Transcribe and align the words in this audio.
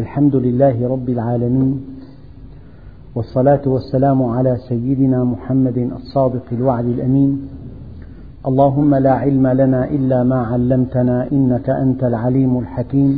الحمد 0.00 0.36
لله 0.36 0.76
رب 0.94 1.08
العالمين 1.08 1.70
والصلاة 3.14 3.64
والسلام 3.66 4.22
على 4.22 4.52
سيدنا 4.68 5.24
محمد 5.24 5.78
الصادق 5.98 6.46
الوعد 6.52 6.86
الأمين. 6.96 7.30
اللهم 8.48 8.94
لا 8.94 9.14
علم 9.22 9.46
لنا 9.60 9.80
إلا 9.96 10.18
ما 10.22 10.40
علمتنا 10.52 11.16
إنك 11.32 11.66
أنت 11.84 12.04
العليم 12.04 12.52
الحكيم. 12.58 13.12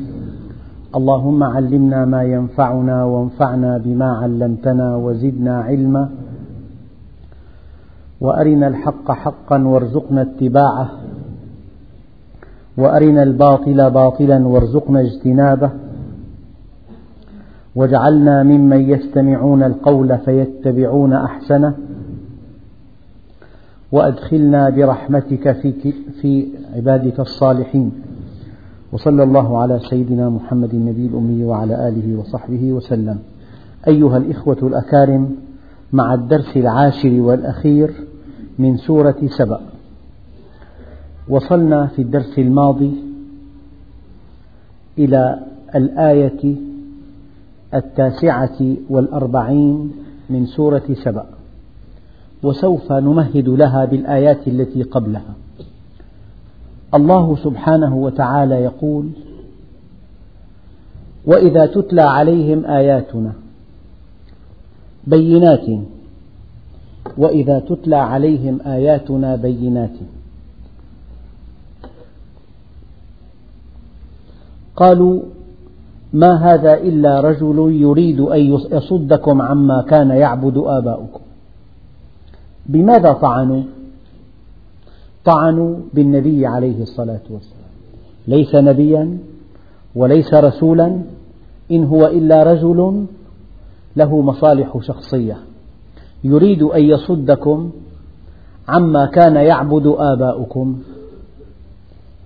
اللهم 0.98 1.40
علمنا 1.42 2.00
ما 2.04 2.22
ينفعنا 2.22 3.04
وانفعنا 3.04 3.78
بما 3.84 4.10
علمتنا 4.22 4.96
وزدنا 4.96 5.54
علما. 5.68 6.04
وأرنا 8.20 8.66
الحق 8.72 9.06
حقا 9.22 9.58
وارزقنا 9.72 10.22
اتباعه. 10.22 10.88
وأرنا 12.80 13.22
الباطل 13.22 13.90
باطلا 13.90 14.38
وارزقنا 14.52 15.00
اجتنابه. 15.00 15.70
واجعلنا 17.75 18.42
ممن 18.42 18.91
يستمعون 18.91 19.62
القول 19.62 20.19
فيتبعون 20.19 21.12
أحسنه 21.12 21.74
وأدخلنا 23.92 24.70
برحمتك 24.70 25.52
في, 25.52 25.93
في 26.20 26.48
عبادك 26.77 27.20
الصالحين. 27.20 27.93
وصلى 28.93 29.23
الله 29.23 29.59
على 29.59 29.80
سيدنا 29.91 30.29
محمد 30.29 30.74
النبي 30.74 31.06
الأمي 31.06 31.45
وعلى 31.45 31.88
آله 31.88 32.19
وصحبه 32.19 32.73
وسلم. 32.73 33.19
أيها 33.88 34.16
الإخوة 34.16 34.59
الأكارم 34.62 35.37
مع 35.93 36.15
الدرس 36.15 36.57
العاشر 36.57 37.20
والأخير 37.20 37.91
من 38.59 38.77
سورة 38.77 39.16
سبأ. 39.27 39.60
وصلنا 41.29 41.87
في 41.87 42.02
الدرس 42.02 42.38
الماضي 42.38 42.95
إلى 44.98 45.41
الآية 45.74 46.71
التاسعة 47.74 48.76
والأربعين 48.90 49.92
من 50.30 50.46
سورة 50.46 50.82
سبأ. 51.04 51.26
وسوف 52.42 52.92
نمهد 52.92 53.48
لها 53.48 53.84
بالآيات 53.84 54.48
التي 54.48 54.82
قبلها. 54.82 55.34
الله 56.95 57.37
سبحانه 57.37 57.96
وتعالى 57.96 58.54
يقول 58.54 59.09
وإذا 61.26 61.66
تتلى 61.66 62.02
عليهم 62.02 62.64
آياتنا 62.64 63.32
بينات 65.06 65.66
وإذا 67.19 67.59
تتلى 67.59 67.97
عليهم 67.97 68.59
آياتنا 68.66 69.36
بينات. 69.36 69.97
قالوا 74.76 75.22
ما 76.12 76.55
هذا 76.55 76.75
إلا 76.75 77.21
رجل 77.21 77.72
يريد 77.72 78.21
أن 78.21 78.59
يصدكم 78.72 79.43
عما 79.43 79.82
كان 79.88 80.10
يعبد 80.10 80.56
آباؤكم. 80.56 81.21
بماذا 82.66 83.12
طعنوا؟ 83.12 83.62
طعنوا 85.25 85.77
بالنبي 85.94 86.47
عليه 86.47 86.82
الصلاة 86.82 87.21
والسلام. 87.31 87.72
ليس 88.28 88.54
نبيا 88.54 89.19
وليس 89.94 90.34
رسولا 90.34 90.99
إن 91.71 91.84
هو 91.84 92.06
إلا 92.06 92.43
رجل 92.43 93.06
له 93.97 94.21
مصالح 94.21 94.78
شخصية. 94.81 95.37
يريد 96.25 96.62
أن 96.62 96.82
يصدكم 96.82 97.71
عما 98.69 99.06
كان 99.06 99.37
يعبد 99.37 99.94
آباؤكم. 99.99 100.78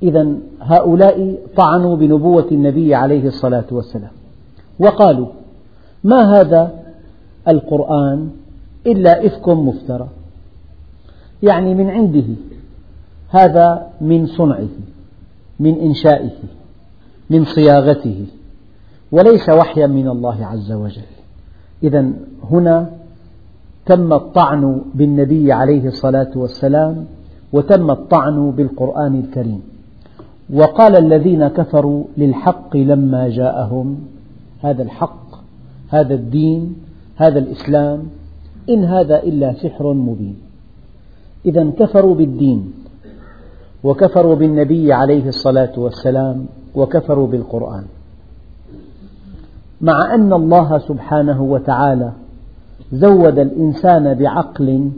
إذا 0.02 0.28
هؤلاء 0.60 1.38
طعنوا 1.56 1.96
بنبوة 1.96 2.46
النبي 2.52 2.94
عليه 2.94 3.26
الصلاة 3.26 3.64
والسلام. 3.70 4.10
وقالوا 4.78 5.26
ما 6.04 6.40
هذا 6.40 6.72
القرآن 7.48 8.30
إلا 8.86 9.26
إفك 9.26 9.48
مفترى؟ 9.48 10.08
يعني 11.42 11.74
من 11.74 11.90
عنده 11.90 12.24
هذا 13.28 13.86
من 14.00 14.26
صنعه 14.26 14.68
من 15.60 15.80
إنشائه 15.80 16.30
من 17.30 17.44
صياغته 17.44 18.26
وليس 19.12 19.48
وحيا 19.48 19.86
من 19.86 20.08
الله 20.08 20.46
عز 20.46 20.72
وجل. 20.72 21.02
إذا 21.82 22.12
هنا 22.50 22.90
تم 23.86 24.12
الطعن 24.12 24.82
بالنبي 24.94 25.52
عليه 25.52 25.86
الصلاة 25.86 26.30
والسلام 26.36 27.06
وتم 27.52 27.90
الطعن 27.90 28.50
بالقرآن 28.50 29.20
الكريم. 29.20 29.62
وقال 30.54 30.96
الذين 30.96 31.48
كفروا 31.48 32.04
للحق 32.16 32.76
لما 32.76 33.28
جاءهم. 33.28 33.98
هذا 34.62 34.82
الحق 34.82 35.26
هذا 35.88 36.14
الدين 36.14 36.76
هذا 37.16 37.38
الإسلام 37.38 38.02
إن 38.70 38.84
هذا 38.84 39.22
إلا 39.22 39.52
سحر 39.52 39.92
مبين. 39.92 40.36
إذا 41.46 41.70
كفروا 41.70 42.14
بالدين 42.14 42.72
وكفروا 43.84 44.34
بالنبي 44.34 44.92
عليه 44.92 45.28
الصلاة 45.28 45.72
والسلام 45.76 46.46
وكفروا 46.74 47.26
بالقرآن. 47.26 47.84
مع 49.80 50.14
أن 50.14 50.32
الله 50.32 50.78
سبحانه 50.78 51.42
وتعالى 51.42 52.12
زود 52.92 53.38
الإنسان 53.38 54.14
بعقل 54.14 54.90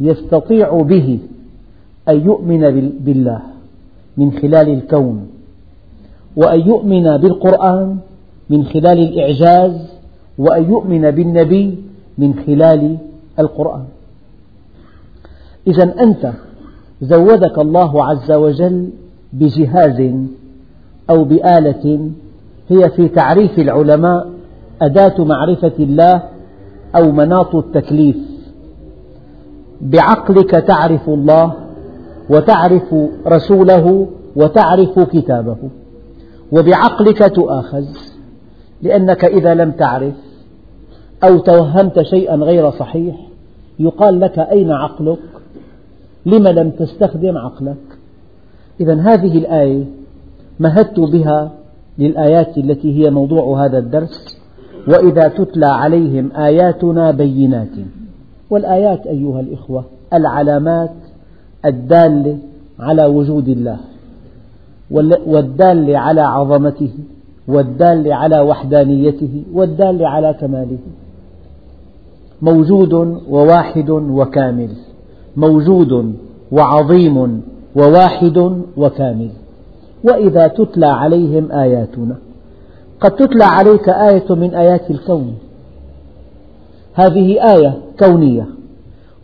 يستطيع 0.00 0.82
به 0.82 1.18
أن 2.08 2.20
يؤمن 2.20 2.60
بالله. 3.00 3.57
من 4.18 4.32
خلال 4.32 4.68
الكون 4.68 5.26
وأن 6.36 6.60
يؤمن 6.60 7.16
بالقرآن 7.16 7.96
من 8.50 8.64
خلال 8.64 8.98
الإعجاز 8.98 9.74
وأن 10.38 10.64
يؤمن 10.70 11.10
بالنبي 11.10 11.78
من 12.18 12.30
خلال 12.46 12.96
القرآن. 13.38 13.84
إذا 15.66 15.94
أنت 16.02 16.32
زودك 17.02 17.58
الله 17.58 18.04
عز 18.04 18.32
وجل 18.32 18.90
بجهاز 19.32 19.98
أو 21.10 21.24
بآلة 21.24 22.10
هي 22.68 22.90
في 22.90 23.08
تعريف 23.08 23.58
العلماء 23.58 24.30
أداة 24.82 25.24
معرفة 25.24 25.76
الله 25.78 26.22
أو 26.96 27.12
مناط 27.12 27.54
التكليف. 27.54 28.16
بعقلك 29.80 30.50
تعرف 30.50 31.08
الله 31.08 31.67
وتعرف 32.30 32.94
رسوله 33.26 34.08
وتعرف 34.36 34.98
كتابه 34.98 35.56
وبعقلك 36.52 37.34
تؤاخذ 37.34 37.84
لأنك 38.82 39.24
إذا 39.24 39.54
لم 39.54 39.70
تعرف 39.70 40.14
أو 41.24 41.38
توهمت 41.38 42.02
شيئا 42.02 42.36
غير 42.36 42.70
صحيح 42.70 43.16
يقال 43.78 44.20
لك 44.20 44.38
أين 44.38 44.70
عقلك؟ 44.70 45.18
لم 46.26 46.48
لم 46.48 46.70
تستخدم 46.70 47.38
عقلك؟ 47.38 47.98
إذا 48.80 48.94
هذه 48.94 49.38
الآية 49.38 49.84
مهدت 50.60 51.00
بها 51.00 51.50
للآيات 51.98 52.58
التي 52.58 53.04
هي 53.04 53.10
موضوع 53.10 53.64
هذا 53.64 53.78
الدرس 53.78 54.38
وإذا 54.88 55.28
تتلى 55.28 55.66
عليهم 55.66 56.32
آياتنا 56.32 57.10
بينات. 57.10 57.76
والآيات 58.50 59.06
أيها 59.06 59.40
الإخوة 59.40 59.84
العلامات 60.12 60.90
الدالة 61.64 62.38
على 62.80 63.04
وجود 63.04 63.48
الله 63.48 63.78
والدالة 65.26 65.98
على 65.98 66.20
عظمته 66.20 66.90
والدالة 67.48 68.14
على 68.14 68.40
وحدانيته 68.40 69.42
والدالة 69.52 70.08
على 70.08 70.34
كماله. 70.40 70.78
موجود 72.42 72.92
وواحد 73.30 73.90
وكامل 73.90 74.68
موجود 75.36 76.14
وعظيم 76.52 77.42
وواحد 77.76 78.62
وكامل. 78.76 79.30
وإذا 80.04 80.46
تتلى 80.46 80.86
عليهم 80.86 81.52
آياتنا 81.52 82.16
قد 83.00 83.10
تتلى 83.10 83.44
عليك 83.44 83.88
آية 83.88 84.34
من 84.34 84.54
آيات 84.54 84.90
الكون. 84.90 85.34
هذه 86.94 87.52
آية 87.54 87.78
كونية 87.98 88.46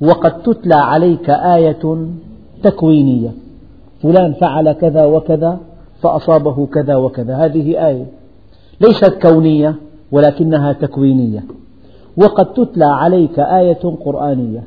وقد 0.01 0.43
تتلى 0.43 0.75
عليك 0.75 1.31
آية 1.31 2.07
تكوينية. 2.65 3.31
فلان 4.03 4.33
فعل 4.33 4.73
كذا 4.73 5.05
وكذا 5.05 5.59
فأصابه 6.03 6.67
كذا 6.67 6.97
وكذا. 6.97 7.35
هذه 7.37 7.87
آية. 7.89 8.07
ليست 8.81 9.15
كونية 9.23 9.75
ولكنها 10.13 10.73
تكوينية. 10.73 11.45
وقد 12.17 12.53
تتلى 12.53 12.85
عليك 12.85 13.39
آية 13.39 13.97
قرآنية. 14.05 14.63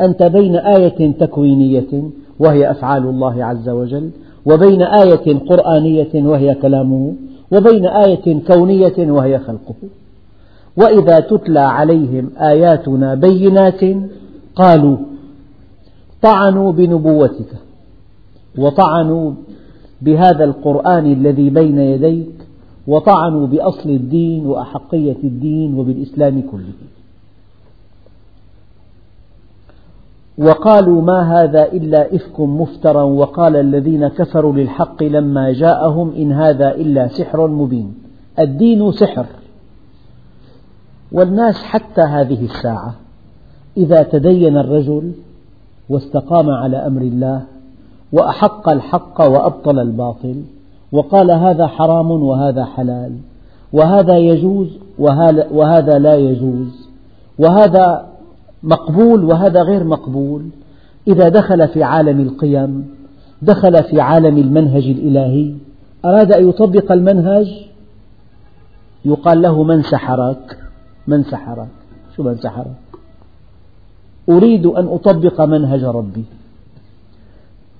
أنت 0.00 0.22
بين 0.22 0.56
آية 0.56 1.12
تكوينية 1.12 2.02
وهي 2.38 2.70
أفعال 2.70 3.02
الله 3.02 3.44
عز 3.44 3.68
وجل 3.68 4.10
وبين 4.46 4.82
آية 4.82 5.38
قرآنية 5.48 6.10
وهي 6.14 6.54
كلامه 6.54 7.14
وبين 7.52 7.86
آية 7.86 8.40
كونية 8.46 9.12
وهي 9.12 9.38
خلقه. 9.38 9.74
وإذا 10.76 11.20
تتلى 11.20 11.60
عليهم 11.60 12.30
آياتنا 12.40 13.14
بينات 13.14 13.80
قالوا 14.54 14.96
طعنوا 16.22 16.72
بنبوتك 16.72 17.52
وطعنوا 18.58 19.32
بهذا 20.02 20.44
القرآن 20.44 21.12
الذي 21.12 21.50
بين 21.50 21.78
يديك 21.78 22.32
وطعنوا 22.86 23.46
بأصل 23.46 23.90
الدين 23.90 24.46
وأحقية 24.46 25.16
الدين 25.24 25.78
وبالإسلام 25.78 26.42
كله. 26.50 26.72
وقالوا 30.38 31.02
ما 31.02 31.42
هذا 31.42 31.72
إلا 31.72 32.16
إفك 32.16 32.40
مفترى 32.40 33.02
وقال 33.02 33.56
الذين 33.56 34.08
كفروا 34.08 34.52
للحق 34.52 35.02
لما 35.02 35.52
جاءهم 35.52 36.12
إن 36.16 36.32
هذا 36.32 36.74
إلا 36.74 37.08
سحر 37.08 37.46
مبين. 37.46 37.94
الدين 38.38 38.92
سحر. 38.92 39.26
والناس 41.12 41.62
حتى 41.62 42.00
هذه 42.00 42.44
الساعة 42.44 42.94
إذا 43.76 44.02
تدين 44.02 44.56
الرجل 44.56 45.12
واستقام 45.92 46.50
على 46.50 46.76
أمر 46.76 47.02
الله 47.02 47.42
وأحق 48.12 48.68
الحق 48.68 49.20
وأبطل 49.20 49.78
الباطل 49.78 50.42
وقال 50.92 51.30
هذا 51.30 51.66
حرام 51.66 52.10
وهذا 52.10 52.64
حلال 52.64 53.12
وهذا 53.72 54.16
يجوز 54.16 54.68
وهذا 55.50 55.98
لا 55.98 56.14
يجوز 56.14 56.88
وهذا 57.38 58.06
مقبول 58.62 59.24
وهذا 59.24 59.62
غير 59.62 59.84
مقبول. 59.84 60.42
إذا 61.08 61.28
دخل 61.28 61.68
في 61.68 61.82
عالم 61.82 62.20
القيم 62.20 62.90
دخل 63.42 63.84
في 63.84 64.00
عالم 64.00 64.38
المنهج 64.38 64.86
الإلهي 64.86 65.54
أراد 66.04 66.32
أن 66.32 66.48
يطبق 66.48 66.92
المنهج؟ 66.92 67.66
يقال 69.04 69.42
له 69.42 69.62
من 69.62 69.82
سحرك 69.82 70.58
من 71.06 71.24
سحرك. 71.24 71.68
شو 72.16 72.22
من 72.22 72.36
سحرك؟ 72.36 72.91
أريد 74.28 74.66
أن 74.66 74.86
أطبق 74.86 75.40
منهج 75.40 75.84
ربي. 75.84 76.24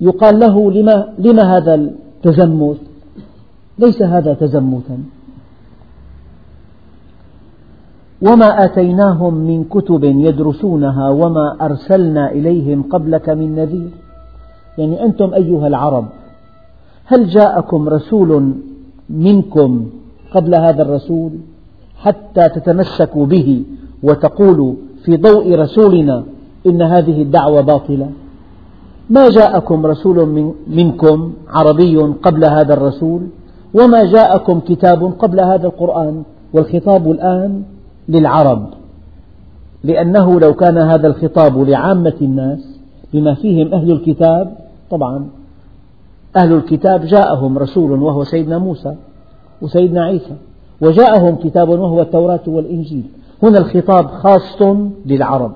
يقال 0.00 0.38
له 0.38 0.70
لما, 0.70 1.12
لما 1.18 1.56
هذا 1.56 1.74
التزمت 1.74 2.76
ليس 3.78 4.02
هذا 4.02 4.34
تزمتا 4.34 4.98
وما 8.22 8.64
آتيناهم 8.64 9.34
من 9.34 9.64
كتب 9.64 10.04
يدرسونها 10.04 11.08
وما 11.10 11.56
أرسلنا 11.60 12.32
إليهم 12.32 12.82
قبلك 12.82 13.28
من 13.28 13.54
نذير. 13.54 13.90
يعني 14.78 15.04
أنتم 15.04 15.34
أيها 15.34 15.66
العرب 15.66 16.06
هل 17.04 17.28
جاءكم 17.28 17.88
رسول 17.88 18.52
منكم 19.10 19.90
قبل 20.34 20.54
هذا 20.54 20.82
الرسول 20.82 21.32
حتى 21.96 22.48
تتمسكوا 22.48 23.26
به 23.26 23.64
وتقولوا 24.02 24.74
في 25.04 25.16
ضوء 25.16 25.54
رسولنا 25.54 26.24
إن 26.66 26.82
هذه 26.82 27.22
الدعوة 27.22 27.60
باطلة. 27.60 28.10
ما 29.10 29.30
جاءكم 29.30 29.86
رسول 29.86 30.26
من 30.26 30.52
منكم 30.66 31.32
عربي 31.48 31.96
قبل 31.96 32.44
هذا 32.44 32.74
الرسول؟ 32.74 33.22
وما 33.74 34.04
جاءكم 34.04 34.60
كتاب 34.60 35.04
قبل 35.04 35.40
هذا 35.40 35.66
القرآن؟ 35.66 36.22
والخطاب 36.54 37.10
الآن 37.10 37.62
للعرب. 38.08 38.66
لأنه 39.84 40.40
لو 40.40 40.54
كان 40.54 40.78
هذا 40.78 41.06
الخطاب 41.06 41.58
لعامة 41.58 42.14
الناس 42.22 42.78
بما 43.12 43.34
فيهم 43.34 43.74
أهل 43.74 43.90
الكتاب 43.90 44.56
طبعا 44.90 45.26
أهل 46.36 46.52
الكتاب 46.52 47.04
جاءهم 47.04 47.58
رسول 47.58 48.02
وهو 48.02 48.24
سيدنا 48.24 48.58
موسى 48.58 48.94
وسيدنا 49.62 50.04
عيسى 50.04 50.36
وجاءهم 50.80 51.36
كتاب 51.36 51.68
وهو 51.68 52.00
التوراة 52.00 52.40
والإنجيل. 52.46 53.04
هنا 53.42 53.58
الخطاب 53.58 54.06
خاص 54.06 54.62
للعرب. 55.06 55.52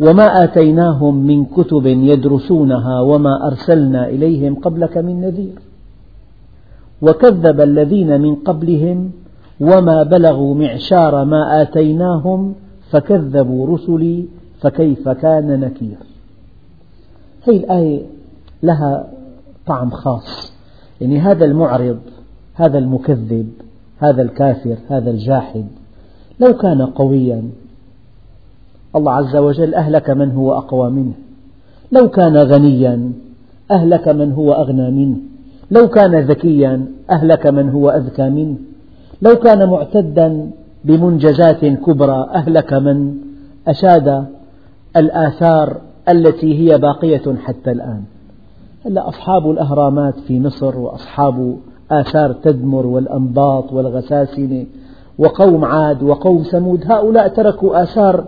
وما 0.00 0.44
آتيناهم 0.44 1.14
من 1.26 1.44
كتب 1.44 1.86
يدرسونها 1.86 3.00
وما 3.00 3.46
أرسلنا 3.46 4.08
إليهم 4.08 4.54
قبلك 4.54 4.98
من 4.98 5.20
نذير. 5.20 5.58
وكذب 7.02 7.60
الذين 7.60 8.20
من 8.20 8.34
قبلهم 8.34 9.10
وما 9.60 10.02
بلغوا 10.02 10.54
معشار 10.54 11.24
ما 11.24 11.62
آتيناهم 11.62 12.54
فكذبوا 12.90 13.66
رسلي 13.74 14.24
فكيف 14.60 15.08
كان 15.08 15.60
نكير. 15.60 15.96
هذه 17.48 17.56
الآية 17.56 18.02
لها 18.62 19.06
طعم 19.66 19.90
خاص. 19.90 20.52
يعني 21.00 21.18
هذا 21.18 21.44
المعرض 21.44 21.98
هذا 22.54 22.78
المكذب 22.78 23.52
هذا 23.98 24.22
الكافر 24.22 24.76
هذا 24.88 25.10
الجاحد 25.10 25.66
لو 26.40 26.52
كان 26.52 26.82
قويا 26.82 27.42
الله 28.96 29.12
عز 29.12 29.36
وجل 29.36 29.74
أهلك 29.74 30.10
من 30.10 30.30
هو 30.30 30.52
أقوى 30.52 30.90
منه. 30.90 31.12
لو 31.92 32.08
كان 32.08 32.36
غنيا 32.36 33.12
أهلك 33.70 34.08
من 34.08 34.32
هو 34.32 34.52
أغنى 34.52 34.90
منه. 34.90 35.16
لو 35.70 35.88
كان 35.88 36.20
ذكيا 36.20 36.86
أهلك 37.10 37.46
من 37.46 37.68
هو 37.70 37.90
أذكى 37.90 38.28
منه. 38.30 38.56
لو 39.22 39.36
كان 39.36 39.68
معتدا 39.68 40.50
بمنجزات 40.84 41.64
كبرى 41.64 42.30
أهلك 42.34 42.72
من 42.72 43.14
أشاد 43.68 44.24
الآثار 44.96 45.76
التي 46.08 46.58
هي 46.60 46.78
باقية 46.78 47.34
حتى 47.44 47.70
الآن. 47.70 48.02
هلا 48.86 49.08
أصحاب 49.08 49.50
الأهرامات 49.50 50.14
في 50.18 50.40
مصر 50.40 50.78
وأصحاب 50.78 51.56
آثار 51.90 52.32
تدمر 52.32 52.86
والأنباط 52.86 53.72
والغساسنة 53.72 54.66
وقوم 55.18 55.64
عاد 55.64 56.02
وقوم 56.02 56.42
ثمود 56.42 56.84
هؤلاء 56.86 57.28
تركوا 57.28 57.82
آثار 57.82 58.24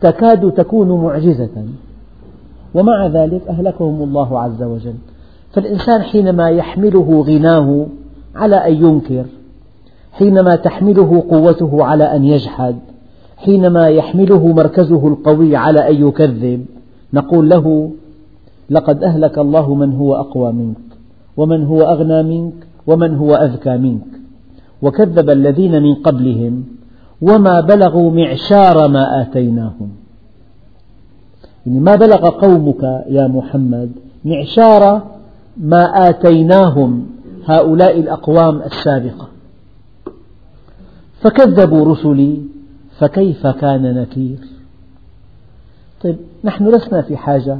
تكاد 0.00 0.52
تكون 0.52 1.04
معجزة. 1.04 1.64
ومع 2.74 3.06
ذلك 3.06 3.48
أهلكهم 3.48 4.02
الله 4.02 4.40
عز 4.40 4.62
وجل. 4.62 4.94
فالإنسان 5.52 6.02
حينما 6.02 6.50
يحمله 6.50 7.24
غناه 7.28 7.86
على 8.34 8.56
أن 8.56 8.74
ينكر 8.84 9.24
حينما 10.12 10.56
تحمله 10.56 11.24
قوته 11.30 11.84
على 11.84 12.04
أن 12.04 12.24
يجحد 12.24 12.76
حينما 13.36 13.88
يحمله 13.88 14.46
مركزه 14.46 15.08
القوي 15.08 15.56
على 15.56 15.88
أن 15.90 16.08
يكذب 16.08 16.66
نقول 17.12 17.48
له 17.48 17.90
لقد 18.70 19.02
أهلك 19.02 19.38
الله 19.38 19.74
من 19.74 19.92
هو 19.92 20.14
أقوى 20.14 20.52
منك 20.52 20.76
ومن 21.36 21.64
هو 21.64 21.82
أغنى 21.82 22.22
منك 22.22 22.54
ومن 22.86 23.14
هو 23.14 23.34
أذكى 23.34 23.76
منك. 23.76 24.06
وكذب 24.82 25.30
الذين 25.30 25.82
من 25.82 25.94
قبلهم 25.94 26.64
وما 27.22 27.60
بلغوا 27.60 28.10
معشار 28.10 28.88
ما 28.88 29.22
آتيناهم. 29.22 29.90
يعني 31.66 31.80
ما 31.80 31.94
بلغ 31.94 32.28
قومك 32.28 32.82
يا 33.08 33.26
محمد 33.26 33.92
معشار 34.24 35.02
ما 35.56 36.08
آتيناهم 36.08 37.06
هؤلاء 37.46 38.00
الأقوام 38.00 38.62
السابقة. 38.62 39.28
فكذبوا 41.20 41.92
رسلي 41.92 42.42
فكيف 42.98 43.46
كان 43.46 43.94
نكير؟ 43.94 44.38
طيب 46.02 46.16
نحن 46.44 46.68
لسنا 46.68 47.02
في 47.02 47.16
حاجة 47.16 47.58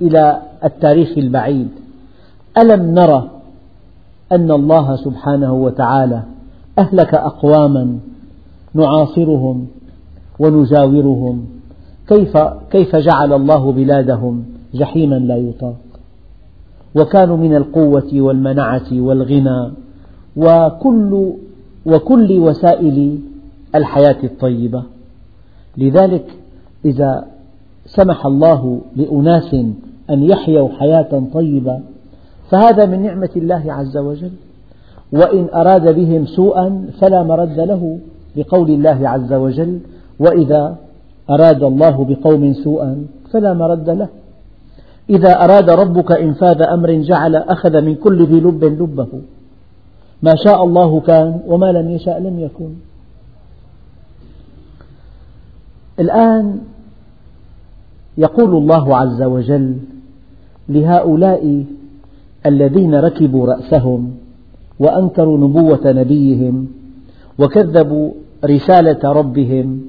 إلى 0.00 0.42
التاريخ 0.64 1.18
البعيد. 1.18 1.68
ألم 2.58 2.94
نرى 2.94 3.30
أن 4.32 4.50
الله 4.50 4.96
سبحانه 4.96 5.52
وتعالى 5.52 6.22
أهلك 6.78 7.14
أقواما 7.14 7.98
نعاصرهم 8.74 9.66
ونجاورهم. 10.38 11.46
كيف 12.08 12.36
كيف 12.70 12.96
جعل 12.96 13.32
الله 13.32 13.72
بلادهم 13.72 14.44
جحيما 14.74 15.14
لا 15.14 15.36
يطاق. 15.36 15.76
وكانوا 16.94 17.36
من 17.36 17.56
القوة 17.56 18.08
والمنعة 18.12 18.92
والغنى. 18.92 19.70
وكل 20.36 21.32
وكل 21.86 22.38
وسائل 22.38 23.18
الحياة 23.74 24.16
الطيبة. 24.24 24.82
لذلك 25.76 26.24
إذا 26.84 27.24
سمح 27.86 28.26
الله 28.26 28.80
لأناس 28.96 29.54
أن 30.10 30.22
يحيوا 30.22 30.68
حياة 30.68 31.22
طيبة 31.32 31.80
فهذا 32.50 32.86
من 32.86 33.02
نعمة 33.02 33.30
الله 33.36 33.72
عز 33.72 33.96
وجل. 33.96 34.30
وإن 35.12 35.46
أراد 35.54 35.94
بهم 35.94 36.26
سوءا 36.26 36.86
فلا 37.00 37.22
مرد 37.22 37.60
له. 37.60 37.98
لقول 38.36 38.70
الله 38.70 39.08
عز 39.08 39.32
وجل 39.32 39.80
وإذا 40.18 40.76
أراد 41.30 41.62
الله 41.62 42.04
بقوم 42.04 42.52
سوءا 42.52 43.06
فلا 43.32 43.52
مرد 43.54 43.90
له. 43.90 44.08
إذا 45.10 45.44
أراد 45.44 45.70
ربك 45.70 46.12
إنفاذ 46.12 46.62
أمر 46.62 46.92
جعل 46.92 47.36
أخذ 47.36 47.80
من 47.82 47.94
كل 47.94 48.26
ذي 48.26 48.40
لب 48.40 48.64
لبه. 48.64 49.08
ما 50.22 50.34
شاء 50.44 50.64
الله 50.64 51.00
كان 51.00 51.40
وما 51.46 51.72
لم 51.72 51.90
يشاء 51.90 52.20
لم 52.20 52.40
يكن. 52.40 52.70
الآن 56.00 56.58
يقول 58.18 58.56
الله 58.56 58.96
عز 58.96 59.22
وجل 59.22 59.76
لهؤلاء 60.68 61.64
الذين 62.46 62.94
ركبوا 62.94 63.46
رأسهم 63.46 64.14
وأنكروا 64.78 65.38
نبوة 65.38 65.92
نبيهم 65.92 66.68
وكذبوا 67.38 68.10
رسالة 68.44 69.12
ربهم 69.12 69.80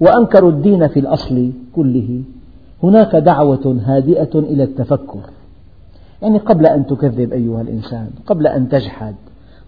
وأنكروا 0.00 0.50
الدين 0.50 0.88
في 0.88 1.00
الأصل 1.00 1.52
كله. 1.76 2.22
هناك 2.82 3.16
دعوة 3.16 3.80
هادئة 3.84 4.38
إلى 4.38 4.62
التفكر. 4.62 5.20
يعني 6.22 6.38
قبل 6.38 6.66
أن 6.66 6.86
تكذب 6.86 7.32
أيها 7.32 7.60
الإنسان 7.60 8.10
قبل 8.26 8.46
أن 8.46 8.68
تجحد 8.68 9.14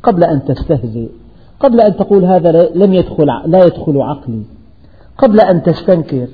قبل 0.03 0.25
أن 0.25 0.45
تستهزئ 0.45 1.09
قبل 1.61 1.81
أن 1.81 1.97
تقول 1.97 2.25
هذا 2.25 2.69
لم 2.75 2.93
يدخل 2.95 3.27
لا 3.47 3.65
يدخل 3.65 4.01
عقلي 4.01 4.43
قبل 5.19 5.41
أن 5.41 5.63
تستنكر 5.63 6.29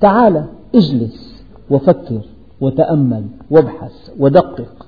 تعال 0.00 0.44
اجلس 0.74 1.42
وفكر 1.70 2.20
وتأمل 2.60 3.24
وابحث 3.50 4.10
ودقق. 4.18 4.86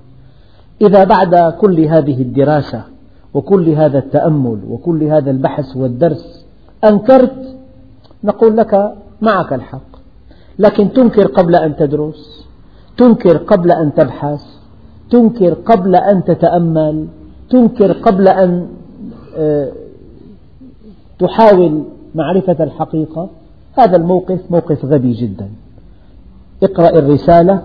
إذا 0.82 1.04
بعد 1.04 1.52
كل 1.52 1.80
هذه 1.80 2.22
الدراسة 2.22 2.84
وكل 3.34 3.68
هذا 3.68 3.98
التأمل 3.98 4.58
وكل 4.68 5.02
هذا 5.04 5.30
البحث 5.30 5.76
والدرس 5.76 6.46
أنكرت 6.84 7.56
نقول 8.24 8.56
لك 8.56 8.94
معك 9.22 9.52
الحق. 9.52 9.92
لكن 10.58 10.92
تنكر 10.92 11.26
قبل 11.26 11.54
أن 11.56 11.76
تدرس 11.76 12.46
تنكر 12.96 13.36
قبل 13.36 13.70
أن 13.70 13.94
تبحث 13.94 14.44
تنكر 15.10 15.54
قبل 15.54 15.96
أن 15.96 16.24
تتأمل 16.24 17.06
تنكر 17.50 17.92
قبل 17.92 18.28
أن 18.28 18.66
آه، 19.36 19.72
تحاول 21.18 21.84
معرفة 22.14 22.64
الحقيقة 22.64 23.30
هذا 23.78 23.96
الموقف 23.96 24.40
موقف 24.50 24.84
غبي 24.84 25.12
جدا. 25.12 25.48
اقرأ 26.62 26.98
الرسالة 26.98 27.62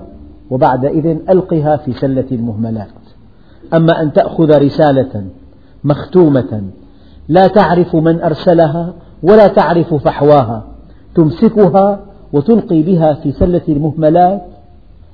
وبعدئذ 0.50 1.05
ألقها 1.29 1.77
في 1.77 1.93
سلة 1.93 2.25
المهملات. 2.31 2.88
أما 3.74 4.01
أن 4.01 4.13
تأخذ 4.13 4.57
رسالة 4.57 5.24
مختومة. 5.84 6.63
لا 7.29 7.48
تعرف 7.48 7.96
من 7.96 8.22
أرسلها 8.22 8.93
ولا 9.24 9.48
تعرف 9.48 9.93
فحواها. 9.93 10.63
تمسكها 11.15 12.00
وتلقي 12.34 12.81
بها 12.81 13.13
في 13.13 13.31
سلة 13.31 13.62
المهملات. 13.69 14.41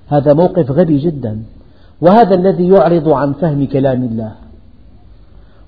هذا 0.08 0.34
موقف 0.34 0.72
غبي 0.72 0.98
جدا. 0.98 1.42
وهذا 2.02 2.36
الذي 2.36 2.68
يعرض 2.68 3.10
عن 3.10 3.34
فهم 3.34 3.66
كلام 3.66 4.04
الله. 4.04 4.32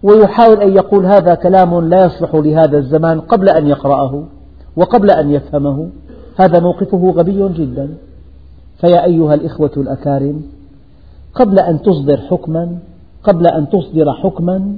ويحاول 0.04 0.62
أن 0.62 0.75
يقول 0.75 1.06
هذا 1.06 1.36
كلام 1.36 1.90
لا 1.90 2.06
يصلح 2.06 2.36
لهذا 2.36 2.78
الزمان 2.78 3.22
قبل 3.22 3.50
أن 3.50 3.68
يقرأه 3.68 4.24
وقبل 4.75 5.12
أن 5.12 5.32
يفهمه. 5.32 5.90
هذا 6.40 6.60
موقفه 6.60 7.14
غبي 7.18 7.50
جدا. 7.50 7.90
فيا 8.82 9.06
أيها 9.06 9.34
الإخوة 9.34 9.72
الأكارم 9.78 10.42
قبل 11.34 11.60
أن 11.60 11.82
تصدر 11.82 12.18
حكما 12.18 12.78
قبل 13.25 13.48
أن 13.48 13.70
تصدر 13.70 14.13
حكما 14.13 14.75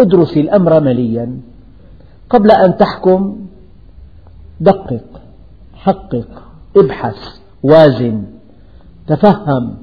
ادرس 0.00 0.36
الأمر 0.36 0.80
مليا. 0.80 1.40
قبل 2.30 2.50
أن 2.50 2.76
تحكم 2.76 3.36
دقق 4.60 5.04
حقق 5.74 6.42
ابحث 6.76 7.16
وازن 7.62 8.22
تفهم. 9.06 9.74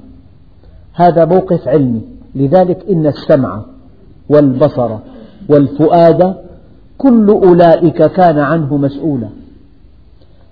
هذا 0.92 1.24
موقف 1.24 1.68
علمي. 1.68 2.02
لذلك 2.34 2.84
إن 2.90 3.06
السمع 3.06 3.62
والبصر 4.28 4.98
والفؤاد 5.48 6.36
كل 6.98 7.30
أولئك 7.30 8.02
كان 8.02 8.38
عنه 8.38 8.76
مسؤولا. 8.76 9.28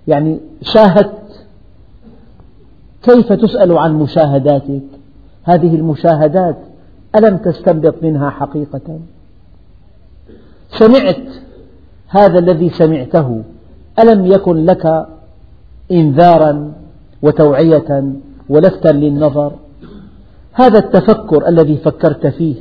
يعني 0.08 0.40
شاهدت 0.62 1.46
كيف 3.02 3.32
تسأل 3.32 3.78
عن 3.78 3.94
مشاهداتك؟ 3.94 4.82
هذه 5.44 5.74
المشاهدات 5.74 6.56
ألم 7.16 7.36
تستنبط 7.36 7.94
منها 8.02 8.30
حقيقة؟ 8.30 8.98
سمعت 10.78 11.22
هذا 12.08 12.38
الذي 12.38 12.70
سمعته 12.70 13.42
ألم 13.98 14.26
يكن 14.26 14.64
لك 14.64 15.06
إنذارا 15.92 16.72
وتوعية 17.22 18.12
ولفتا 18.48 18.88
للنظر؟ 18.88 19.52
هذا 20.52 20.78
التفكر 20.78 21.48
الذي 21.48 21.76
فكرت 21.76 22.26
فيه 22.26 22.54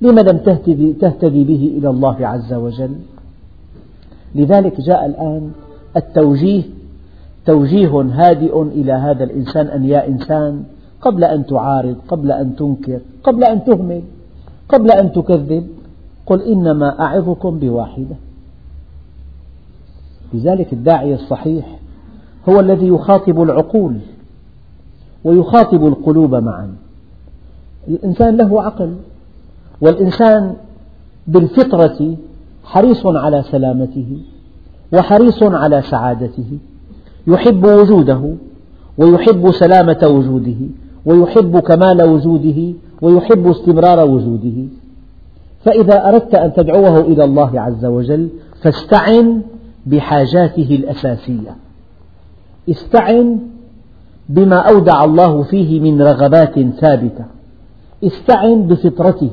لم 0.00 0.18
لم 0.18 0.38
تهتدي, 0.38 1.44
به 1.44 1.74
إلى 1.78 1.90
الله 1.90 2.26
عز 2.26 2.52
وجل؟ 2.52 2.96
لذلك 4.34 4.80
جاء 4.80 5.06
الآن 5.06 5.52
التوجيه 5.96 6.62
توجيه 7.46 8.00
هادئ 8.00 8.62
إلى 8.62 8.92
هذا 8.92 9.24
الإنسان 9.24 9.66
أن 9.66 9.84
يا 9.84 10.08
إنسان 10.08 10.64
قبل 11.02 11.24
أن 11.24 11.46
تعارض 11.46 11.96
قبل 12.08 12.32
أن 12.32 12.56
تنكر 12.56 13.00
قبل 13.24 13.44
أن 13.44 13.64
تهمل 13.64 14.02
قبل 14.68 14.90
أن 14.90 15.12
تكذب 15.12 15.66
قل 16.26 16.42
إنما 16.42 17.00
أعظكم 17.00 17.58
بواحدة. 17.58 18.16
لذلك 20.34 20.72
الداعية 20.72 21.14
الصحيح 21.14 21.78
هو 22.48 22.60
الذي 22.60 22.88
يخاطب 22.88 23.42
العقول 23.42 23.98
ويخاطب 25.24 25.86
القلوب 25.86 26.34
معا. 26.34 26.74
الإنسان 27.88 28.36
له 28.36 28.62
عقل 28.62 28.96
والإنسان 29.80 30.54
بالفطرة 31.26 32.16
حريص 32.64 33.06
على 33.06 33.42
سلامته 33.42 34.16
وحريص 34.92 35.42
على 35.42 35.82
سعادته 35.82 36.58
يحب 37.26 37.64
وجوده 37.64 38.34
ويحب 38.98 39.50
سلامة 39.50 40.00
وجوده. 40.02 40.81
ويحب 41.06 41.58
كمال 41.58 42.02
وجوده 42.02 42.72
ويحب 43.02 43.46
استمرار 43.46 44.08
وجوده. 44.10 44.68
فإذا 45.64 46.08
أردت 46.08 46.34
أن 46.34 46.52
تدعوه 46.52 47.00
إلى 47.00 47.24
الله 47.24 47.60
عز 47.60 47.84
وجل 47.84 48.28
فاستعن 48.62 49.42
بحاجاته 49.86 50.76
الأساسية. 50.80 51.56
استعن 52.70 53.38
بما 54.28 54.56
أودع 54.56 55.04
الله 55.04 55.42
فيه 55.42 55.80
من 55.80 56.02
رغبات 56.02 56.60
ثابتة. 56.60 57.24
استعن 58.04 58.62
بفطرته. 58.62 59.30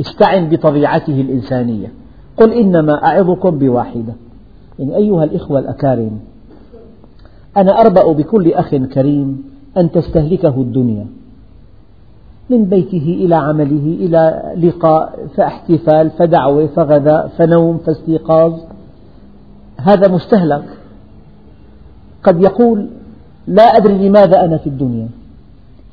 استعن 0.00 0.48
بطبيعته 0.48 1.20
الإنسانية. 1.20 1.92
قل 2.36 2.52
إنما 2.52 3.04
أعظكم 3.04 3.58
بواحدة. 3.58 4.14
يعني 4.78 4.96
أيها 4.96 5.24
الإخوة 5.24 5.58
الأكارم 5.58 6.18
أنا 7.56 7.80
أربأ 7.80 8.12
بكل 8.12 8.52
أخ 8.52 8.74
كريم 8.74 9.51
أن 9.76 9.90
تستهلكه 9.90 10.60
الدنيا. 10.60 11.06
من 12.50 12.64
بيته 12.64 13.18
إلى 13.24 13.34
عمله 13.34 13.96
إلى 14.00 14.52
لقاء 14.68 15.26
فاحتفال 15.36 16.10
فدعوة 16.10 16.66
فغذاء 16.66 17.28
فنوم 17.28 17.78
فاستيقاظ. 17.78 18.60
هذا 19.76 20.08
مستهلك. 20.08 20.64
قد 22.22 22.42
يقول 22.42 22.86
لا 23.46 23.62
أدري 23.62 24.08
لماذا 24.08 24.44
أنا 24.44 24.56
في 24.56 24.66
الدنيا. 24.66 25.08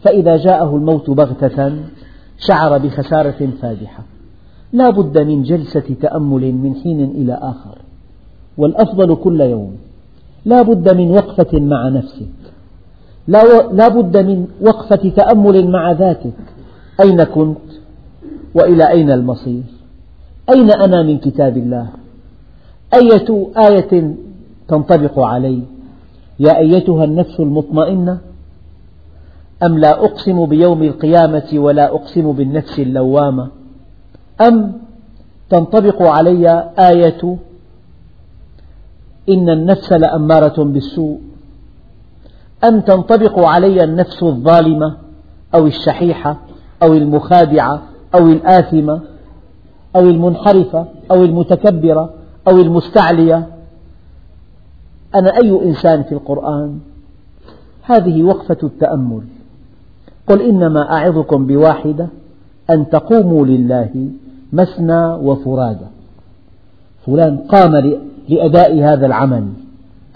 فإذا 0.02 0.38
جاءه 0.38 0.76
الموت 0.76 1.10
بغتة 1.10 1.74
شعر 2.38 2.78
بخسارة 2.78 3.50
فادحة. 3.62 4.04
لا 4.74 4.90
بد 4.90 5.18
من 5.18 5.44
جلسة 5.44 5.96
تأمل 6.02 6.52
من 6.56 6.76
حين 6.76 7.04
إلى 7.04 7.34
آخر. 7.34 7.78
والأفضل 8.58 9.16
كل 9.16 9.42
يوم. 9.42 9.76
لا 10.46 10.62
بد 10.62 10.96
من 10.96 11.12
وقفة 11.12 11.60
مع 11.60 11.90
نفسك 11.90 12.39
لا 13.28 13.88
بد 13.88 14.18
من 14.18 14.48
وقفة 14.62 15.10
تأمل 15.10 15.72
مع 15.72 15.92
ذاتك. 15.92 16.34
أين 17.00 17.24
كنت؟ 17.24 17.58
وإلى 18.56 18.90
أين 18.90 19.12
المصير؟ 19.12 19.64
أين 20.50 20.72
أنا 20.72 21.04
من 21.04 21.18
كتاب 21.18 21.58
الله؟ 21.58 21.88
أية 22.94 23.48
آية 23.58 24.16
تنطبق 24.68 25.20
علي؟ 25.20 25.62
يا 26.40 26.58
أيتها 26.58 27.04
النفس 27.04 27.40
المطمئنة 27.40 28.18
أم 29.64 29.78
لا 29.78 30.06
أقسم 30.06 30.46
بيوم 30.46 30.84
القيامة 30.84 31.50
ولا 31.54 31.86
أقسم 31.96 32.32
بالنفس 32.32 32.80
اللوامة؟ 32.80 33.48
أم 34.42 34.74
تنطبق 35.50 36.02
علي 36.02 36.72
آية 36.80 37.38
إن 39.30 39.50
النفس 39.50 39.94
لأمارة 39.94 40.64
بالسوء؟ 40.64 41.20
أم 42.64 42.80
تنطبق 42.80 43.40
علي 43.40 43.84
النفس 43.84 44.24
الظالمة 44.24 44.98
أو 45.56 45.68
الشحيحة 45.68 46.38
أو 46.84 46.94
المخادعة 46.94 47.82
أو 48.16 48.28
الآثمة 48.28 49.02
أو 49.96 50.02
المنحرفة 50.02 50.86
أو 51.12 51.24
المتكبرة 51.24 52.14
أو 52.48 52.58
المستعلية. 52.58 53.48
أنا 55.16 55.38
أي 55.38 55.50
إنسان 55.50 56.04
في 56.04 56.12
القرآن؟ 56.12 56.80
هذه 57.84 58.24
وقفة 58.24 58.58
التأمل. 58.64 59.22
قل 60.28 60.42
إنما 60.42 60.92
أعظكم 60.94 61.48
بواحدة 61.48 62.08
أن 62.70 62.90
تقوموا 62.90 63.46
لله 63.46 64.10
مثنى 64.54 65.06
وفرادى. 65.06 65.86
فلان 67.06 67.38
قام 67.38 68.00
لأداء 68.30 68.80
هذا 68.84 69.06
العمل. 69.06 69.48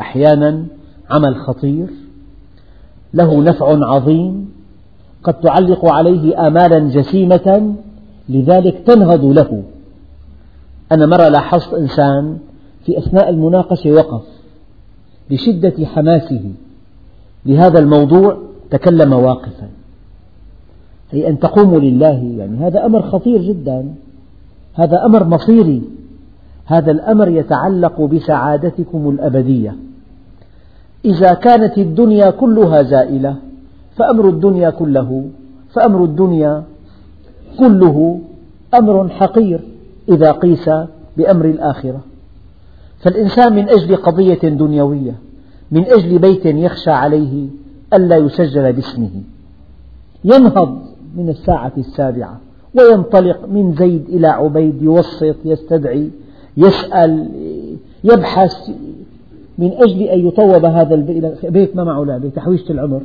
أحيانا 0.01 0.65
عمل 1.11 1.35
خطير 1.35 2.02
له 3.13 3.43
نفع 3.43 3.85
عظيم 3.85 4.49
قد 5.23 5.33
تعلق 5.33 5.85
عليه 5.85 6.47
آمالا 6.47 6.79
جسيمة 6.79 7.75
لذلك 8.29 8.77
تنهض 8.87 9.25
له. 9.25 9.63
أنا 10.91 11.05
مرة 11.05 11.27
لاحظت 11.27 11.73
إنسان 11.73 12.37
في 12.85 12.97
أثناء 12.97 13.29
المناقشة 13.29 13.91
وقف 13.91 14.23
لشدة 15.29 15.85
حماسه 15.85 16.51
لهذا 17.45 17.79
الموضوع 17.79 18.37
تكلم 18.69 19.13
واقفا. 19.13 19.69
أي 21.13 21.29
أن 21.29 21.39
تقوموا 21.39 21.79
لله 21.79 22.35
يعني 22.37 22.57
هذا 22.57 22.85
أمر 22.85 23.01
خطير 23.01 23.41
جدا. 23.41 23.95
هذا 24.73 25.05
أمر 25.05 25.23
مصيري. 25.23 25.81
هذا 26.65 26.91
الأمر 26.91 27.27
يتعلق 27.27 28.01
بسعادتكم 28.01 29.09
الأبدية. 29.09 29.75
إذا 31.05 31.33
كانت 31.33 31.77
الدنيا 31.77 32.29
كلها 32.29 32.83
زائلة 32.83 33.35
فأمر 33.95 34.29
الدنيا 34.29 34.69
كله 34.69 35.25
فأمر 35.69 36.03
الدنيا 36.03 36.63
كله 37.59 38.19
أمر 38.73 39.09
حقير 39.09 39.59
إذا 40.09 40.31
قيس 40.31 40.69
بأمر 41.17 41.45
الآخرة. 41.45 41.99
فالإنسان 42.99 43.55
من 43.55 43.69
أجل 43.69 43.95
قضية 43.95 44.39
دنيوية 44.49 45.15
من 45.71 45.85
أجل 45.85 46.19
بيت 46.19 46.45
يخشى 46.45 46.91
عليه 46.91 47.47
ألا 47.93 48.17
يسجل 48.17 48.73
باسمه. 48.73 49.21
ينهض 50.23 50.77
من 51.15 51.29
الساعة 51.29 51.71
السابعة 51.77 52.39
وينطلق 52.77 53.45
من 53.47 53.73
زيد 53.73 54.05
إلى 54.09 54.27
عبيد 54.27 54.81
يوسط 54.81 55.35
يستدعي 55.45 56.09
يسأل 56.57 57.29
يبحث 58.03 58.71
من 59.57 59.71
أجل 59.73 60.01
أن 60.01 60.27
يطوب 60.27 60.65
هذا 60.65 60.95
البيت 61.43 61.75
ما 61.75 61.83
معه 61.83 62.03
لعبة 62.03 62.29
تحويشة 62.29 62.71
العمر. 62.71 63.01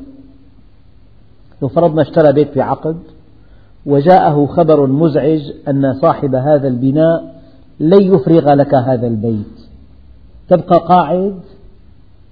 لو 1.62 1.68
فرضنا 1.68 2.02
اشترى 2.02 2.32
بيت 2.32 2.50
في 2.50 2.60
عقد 2.60 2.96
وجاءه 3.86 4.46
خبر 4.46 4.86
مزعج 4.86 5.40
أن 5.68 5.94
صاحب 5.94 6.34
هذا 6.34 6.68
البناء 6.68 7.34
لن 7.80 8.14
يفرغ 8.14 8.54
لك 8.54 8.74
هذا 8.74 9.06
البيت. 9.06 9.68
تبقى 10.48 10.78
قاعد 10.78 11.34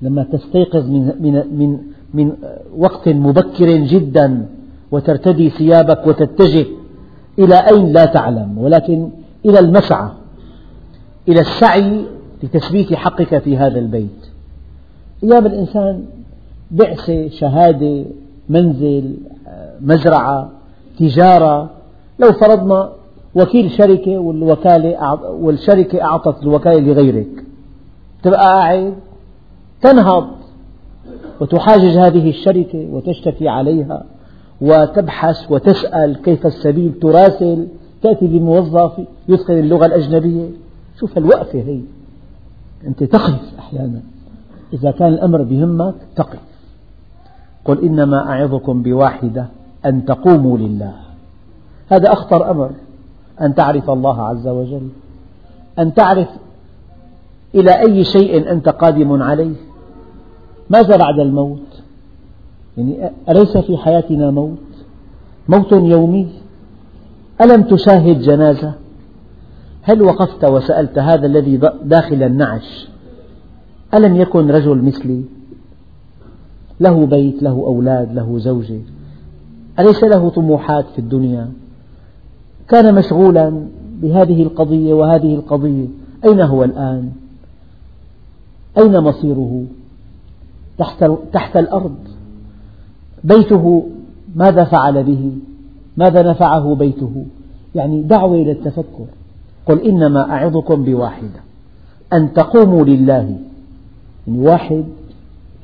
لما 0.03 0.23
تستيقظ 0.33 0.91
من, 0.91 1.13
من, 1.21 1.33
من, 1.59 1.79
من 2.15 2.33
وقت 2.77 3.09
مبكر 3.09 3.77
جدا 3.77 4.47
وترتدي 4.91 5.51
ثيابك 5.51 6.07
وتتجه 6.07 6.67
إلى 7.39 7.55
أين 7.55 7.93
لا 7.93 8.05
تعلم 8.05 8.59
ولكن 8.59 9.09
إلى 9.47 9.59
المسعى 9.59 10.09
إلى 11.29 11.41
السعي 11.41 12.05
لتثبيت 12.47 12.95
حقك 12.95 13.39
في 13.39 13.57
هذا 13.57 13.79
البيت. 13.79 14.27
أيام 15.25 15.47
الإنسان 15.47 16.05
بعثة 16.71 17.29
شهادة 17.29 18.05
منزل 18.49 19.17
مزرعة 19.81 20.51
تجارة. 20.99 21.71
لو 22.19 22.33
فرضنا 22.33 22.93
وكيل 23.35 23.71
شركة 23.71 24.19
والوكالة 24.19 25.15
والشركة 25.33 26.03
أعطت 26.03 26.43
الوكالة 26.43 26.81
لغيرك. 26.81 27.45
تبقى 28.23 28.41
قاعد 28.41 28.95
تنهض 29.83 30.27
وتحاجج 31.41 31.97
هذه 31.97 32.29
الشركة 32.29 32.89
وتشتكي 32.93 33.49
عليها 33.49 34.05
وتبحث 34.61 35.53
وتسأل 35.53 36.23
كيف 36.23 36.47
السبيل 36.47 36.93
تراسل 37.01 37.67
تأتي 38.03 38.27
بموظف 38.27 38.93
يتقن 39.29 39.59
اللغة 39.59 39.87
الأجنبية. 39.87 40.49
شوف 41.01 41.19
الوقفة 41.19 41.59
هي. 41.59 41.81
أنت 42.87 43.05
تقف 43.05 43.41
أحيانا. 43.59 44.01
إذا 44.73 44.91
كان 44.91 45.09
الأمر 45.09 45.43
بهمك 45.43 45.95
تقف 46.17 46.39
قل 47.65 47.85
إنما 47.85 48.31
أعظكم 48.31 48.83
بواحدة 48.83 49.47
أن 49.87 50.05
تقوموا 50.05 50.59
لله. 50.59 50.93
هذا 51.89 52.13
أخطر 52.13 52.51
أمر. 52.51 52.71
أن 53.41 53.55
تعرف 53.55 53.91
الله 53.91 54.23
عز 54.23 54.49
وجل. 54.49 54.89
أن 55.79 55.95
تعرف 55.95 56.29
إلى 57.55 57.81
أي 57.81 58.05
شيء 58.05 58.53
أنت 58.53 58.69
قادم 58.69 59.23
عليه. 59.23 59.55
ماذا 60.71 60.97
بعد 60.97 61.19
الموت؟ 61.21 61.83
يعني 62.77 63.11
أليس 63.29 63.57
في 63.57 63.77
حياتنا 63.77 64.31
موت؟ 64.31 64.59
موت 65.49 65.73
يومي. 65.73 66.29
ألم 67.41 67.63
تشاهد 67.63 68.21
جنازة؟ 68.21 68.73
هل 69.89 70.03
وقفت 70.03 70.45
وسألت 70.45 70.99
هذا 70.99 71.27
الذي 71.27 71.61
داخل 71.85 72.23
النعش؟ 72.23 72.89
ألم 73.95 74.17
يكن 74.17 74.51
رجل 74.51 74.83
مثلي؟ 74.83 75.23
له 76.81 77.07
بيت 77.07 77.43
له 77.43 77.51
أولاد 77.51 78.15
له 78.15 78.39
زوجة. 78.39 78.81
أليس 79.79 80.05
له 80.05 80.29
طموحات 80.29 80.85
في 80.89 80.99
الدنيا؟ 80.99 81.51
كان 82.69 82.95
مشغولا 82.95 83.67
بهذه 84.03 84.43
القضية 84.43 84.95
وهذه 84.95 85.35
القضية. 85.35 85.87
أين 86.25 86.41
هو 86.41 86.65
الآن؟ 86.65 87.13
أين 88.79 89.01
مصيره؟ 89.01 89.65
تحت, 90.79 91.05
تحت 91.33 91.57
الأرض. 91.57 91.97
بيته 93.25 93.89
ماذا 94.37 94.65
فعل 94.65 95.05
به؟ 95.05 95.33
ماذا 95.97 96.23
نفعه 96.23 96.75
بيته؟ 96.75 97.27
يعني 97.75 98.03
دعوة 98.03 98.35
إلى 98.35 98.53
التفكر. 98.53 99.07
قل 99.67 99.81
إنما 99.81 100.31
أعظكم 100.31 100.85
بواحدة. 100.85 101.41
أن 102.13 102.33
تقوموا 102.33 102.85
لله. 102.85 103.37
يعني 104.27 104.39
واحد 104.39 104.85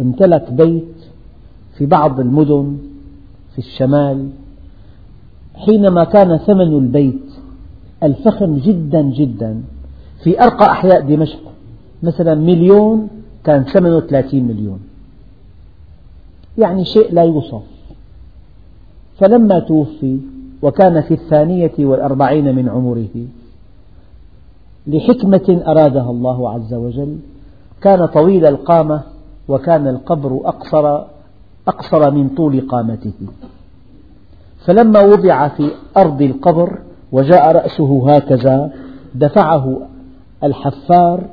امتلك 0.00 0.52
بيت 0.52 0.94
في 1.78 1.86
بعض 1.86 2.20
المدن 2.20 2.78
في 3.52 3.58
الشمال. 3.58 4.28
حينما 5.54 6.04
كان 6.04 6.36
ثمن 6.36 6.78
البيت 6.78 7.32
الفخم 8.02 8.56
جدا 8.56 9.02
جدا 9.02 9.62
في 10.24 10.42
أرقى 10.42 10.70
أحياء 10.70 11.00
دمشق. 11.00 11.40
مثلا 12.02 12.34
مليون 12.34 13.08
كان 13.44 13.62
ثمنه 13.64 14.00
ثلاثين 14.00 14.44
مليون. 14.44 14.80
يعني 16.58 16.84
شيء 16.84 17.12
لا 17.12 17.22
يوصف. 17.22 17.62
فلما 19.18 19.58
توفي 19.58 20.18
وكان 20.62 21.00
في 21.00 21.14
الثانية 21.14 21.72
والأربعين 21.78 22.54
من 22.54 22.68
عمره 22.68 23.26
لحكمة 24.86 25.62
أرادها 25.66 26.10
الله 26.10 26.50
عز 26.50 26.74
وجل. 26.74 27.18
كان 27.80 28.06
طويل 28.06 28.46
القامة 28.46 29.02
وكان 29.48 29.88
القبر 29.88 30.40
أقصر 30.44 31.04
أقصر 31.68 32.10
من 32.10 32.28
طول 32.28 32.60
قامته. 32.60 33.12
فلما 34.64 35.00
وضع 35.00 35.48
في 35.48 35.70
أرض 35.96 36.22
القبر 36.22 36.78
وجاء 37.12 37.52
رأسه 37.52 38.14
هكذا 38.16 38.72
دفعه 39.14 39.78
الحفار 40.44 41.24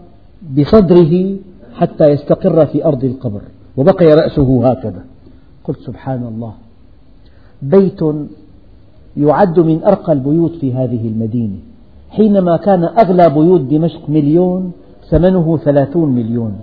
بصدره 0.57 1.35
حتى 1.75 2.07
يستقر 2.07 2.65
في 2.65 2.85
أرض 2.85 3.03
القبر 3.03 3.41
وبقي 3.77 4.05
رأسه 4.05 4.69
هكذا. 4.71 5.03
قلت 5.63 5.79
سبحان 5.79 6.23
الله 6.23 6.53
بيت 7.61 7.99
يعد 9.17 9.59
من 9.59 9.83
أرقى 9.83 10.13
البيوت 10.13 10.51
في 10.51 10.73
هذه 10.73 11.07
المدينة. 11.07 11.57
حينما 12.09 12.57
كان 12.57 12.83
أغلى 12.83 13.29
بيوت 13.29 13.61
دمشق 13.61 14.09
مليون 14.09 14.71
ثمنه 15.09 15.57
ثلاثون 15.57 16.11
مليون. 16.11 16.53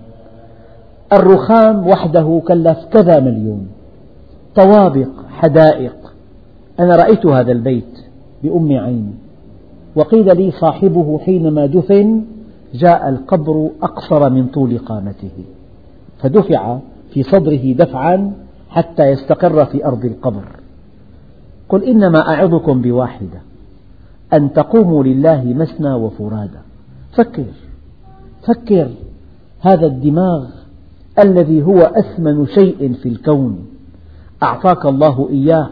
الرخام 1.13 1.87
وحده 1.89 2.43
كلف 2.49 2.79
كذا 2.85 3.21
مليون. 3.21 3.67
طوابق 4.55 5.09
حدائق. 5.31 5.97
أنا 6.81 6.97
رأيت 6.97 7.27
هذا 7.27 7.53
البيت 7.53 7.99
بأم 8.43 8.73
عيني 8.73 9.15
وقيل 9.97 10.37
لي 10.37 10.51
صاحبه 10.51 11.19
حينما 11.19 11.67
دفن 11.67 12.25
جاء 12.75 13.09
القبر 13.09 13.71
أقصر 13.83 14.31
من 14.31 14.47
طول 14.47 14.79
قامته. 14.79 15.45
فدفع 16.19 16.79
في 17.11 17.23
صدره 17.23 17.73
دفعا 17.73 18.33
حتى 18.69 19.03
يستقر 19.03 19.65
في 19.65 19.87
أرض 19.87 20.05
القبر. 20.05 20.45
قل 21.69 21.85
إنما 21.85 22.19
أعظكم 22.35 22.83
بواحدة. 22.83 23.46
أن 24.33 24.53
تقوموا 24.53 25.05
لله 25.05 25.45
مثنى 25.45 25.93
وفرادى 25.93 26.59
فكر 27.12 27.45
فكر. 28.47 28.91
هذا 29.61 29.87
الدماغ 29.87 30.47
الذي 31.19 31.62
هو 31.62 31.79
أثمن 31.79 32.47
شيء 32.47 32.93
في 32.93 33.09
الكون. 33.09 33.67
أعطاك 34.43 34.87
الله 34.87 35.29
إياه 35.31 35.71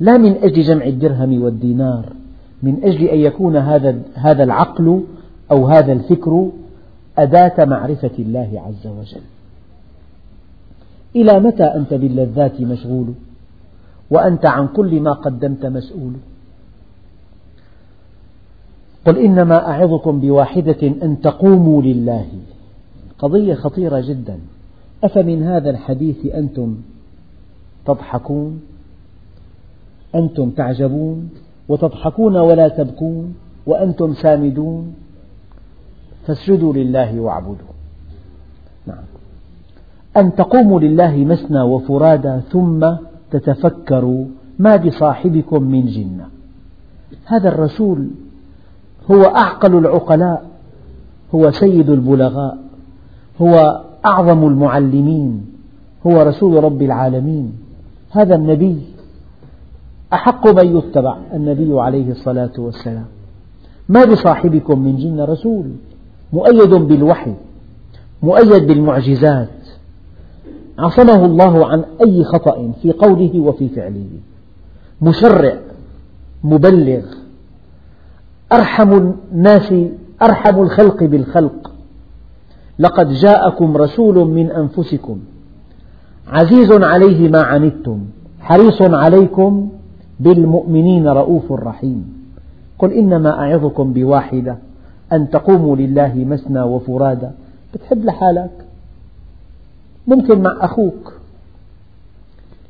لا 0.00 0.18
من 0.18 0.36
أجل 0.36 0.62
جمع 0.62 0.84
الدرهم 0.84 1.42
والدينار 1.42 2.12
من 2.62 2.84
أجل 2.84 3.04
أن 3.04 3.18
يكون 3.18 3.56
هذا 3.56 3.98
هذا 4.14 4.44
العقل 4.44 5.02
أو 5.50 5.66
هذا 5.66 5.92
الفكر 5.92 6.50
أداة 7.18 7.64
معرفة 7.64 8.10
الله 8.18 8.62
عز 8.66 8.86
وجل. 8.86 9.22
إلى 11.16 11.40
متى 11.40 11.64
أنت 11.64 11.94
باللذات 11.94 12.60
مشغول؟ 12.60 13.06
وأنت 14.10 14.46
عن 14.46 14.68
كل 14.68 15.00
ما 15.00 15.12
قدمت 15.12 15.66
مسؤول؟ 15.66 16.12
قل 19.06 19.18
إنما 19.18 19.68
أعظكم 19.68 20.20
بواحدة 20.20 20.82
أن 20.82 21.20
تقوموا 21.20 21.82
لله. 21.82 22.26
قضية 23.18 23.54
خطيرة 23.54 24.00
جدا. 24.00 24.38
أفمن 25.04 25.42
هذا 25.42 25.70
الحديث 25.70 26.26
أنتم 26.26 26.76
تضحكون؟ 27.86 28.60
أنتم 30.14 30.50
تعجبون؟ 30.50 31.30
وتضحكون 31.68 32.36
ولا 32.36 32.68
تبكون؟ 32.68 33.34
وأنتم 33.66 34.14
سامدون؟ 34.14 34.94
فاسجدوا 36.26 36.72
لله 36.72 37.20
واعبدوا. 37.20 37.72
نعم. 38.86 39.04
أن 40.16 40.34
تقوموا 40.34 40.80
لله 40.80 41.16
مثنى 41.16 41.60
وفرادى 41.60 42.40
ثم 42.52 42.92
تتفكروا 43.30 44.24
ما 44.58 44.76
بصاحبكم 44.76 45.62
من 45.62 45.86
جنة. 45.86 46.28
هذا 47.24 47.48
الرسول 47.48 48.08
هو 49.10 49.22
أعقل 49.22 49.78
العقلاء 49.78 50.46
هو 51.34 51.50
سيد 51.50 51.90
البلغاء 51.90 52.58
هو 53.40 53.82
أعظم 54.06 54.46
المعلمين 54.46 55.46
هو 56.06 56.22
رسول 56.22 56.64
رب 56.64 56.82
العالمين. 56.82 57.52
هذا 58.10 58.34
النبي 58.34 58.80
أحق 60.12 60.48
من 60.48 60.76
يتبع 60.76 61.16
النبي 61.34 61.80
عليه 61.80 62.10
الصلاة 62.10 62.52
والسلام. 62.58 63.06
ما 63.88 64.04
بصاحبكم 64.04 64.78
من 64.78 64.96
جنة 64.96 65.24
رسول 65.24 65.64
مؤيد 66.32 66.74
بالوحي 66.74 67.34
مؤيد 68.22 68.66
بالمعجزات. 68.66 69.48
عصمه 70.78 71.24
الله 71.24 71.66
عن 71.66 71.84
أي 72.00 72.24
خطأ 72.24 72.72
في 72.82 72.92
قوله 72.92 73.40
وفي 73.40 73.68
فعله. 73.68 74.08
مشرع 75.02 75.58
مبلغ 76.44 77.02
أرحم 78.52 79.12
الناس 79.32 79.74
أرحم 80.22 80.62
الخلق 80.62 81.04
بالخلق. 81.04 81.72
لقد 82.78 83.08
جاءكم 83.12 83.76
رسول 83.76 84.14
من 84.28 84.50
أنفسكم. 84.50 85.18
عزيز 86.28 86.72
عليه 86.72 87.28
ما 87.28 87.42
عنتم 87.42 88.04
حريص 88.40 88.82
عليكم 88.82 89.68
بالمؤمنين 90.20 91.08
رؤوف 91.08 91.52
رحيم. 91.52 92.18
قل 92.78 92.92
إنما 92.92 93.30
أعظكم 93.40 93.92
بواحدة 93.92 94.58
أن 95.12 95.30
تقوموا 95.30 95.76
لله 95.76 96.24
مثنى 96.28 96.62
وفرادى 96.62 97.28
بتحب 97.74 98.04
لحالك. 98.04 98.50
ممكن 100.06 100.42
مع 100.42 100.56
أخوك 100.60 101.12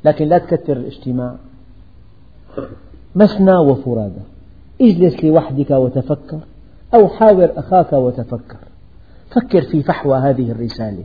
لكن 0.05 0.27
لا 0.27 0.37
تكثر 0.37 0.77
الاجتماع. 0.77 1.35
مثنى 3.15 3.57
وفرادى 3.57 4.21
اجلس 4.81 5.23
لوحدك 5.23 5.71
وتفكر 5.71 6.39
أو 6.93 7.07
حاور 7.07 7.49
أخاك 7.57 7.93
وتفكر. 7.93 8.57
فكر 9.29 9.61
في 9.61 9.83
فحوى 9.83 10.17
هذه 10.17 10.51
الرسالة 10.51 11.03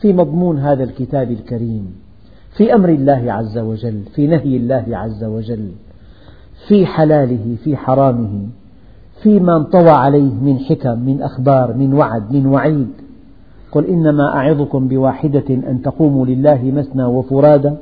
في 0.00 0.12
مضمون 0.12 0.58
هذا 0.58 0.84
الكتاب 0.84 1.30
الكريم 1.30 1.94
في 2.56 2.74
أمر 2.74 2.88
الله 2.88 3.32
عز 3.32 3.58
وجل 3.58 4.02
في 4.14 4.26
نهي 4.26 4.56
الله 4.56 4.84
عز 4.88 5.24
وجل 5.24 5.70
في 6.68 6.86
حلاله 6.86 7.56
في 7.64 7.76
حرامه 7.76 8.46
فيما 9.22 9.56
انطوى 9.56 9.90
عليه 9.90 10.34
من 10.34 10.58
حكم 10.58 10.98
من 10.98 11.22
أخبار 11.22 11.74
من 11.76 11.94
وعد 11.94 12.32
من 12.32 12.46
وعيد. 12.46 12.90
قل 13.72 13.86
إنما 13.86 14.34
أعظكم 14.34 14.88
بواحدة 14.88 15.44
أن 15.50 15.82
تقوموا 15.84 16.26
لله 16.26 16.72
مثنى 16.76 17.04
وفرادى 17.04 17.72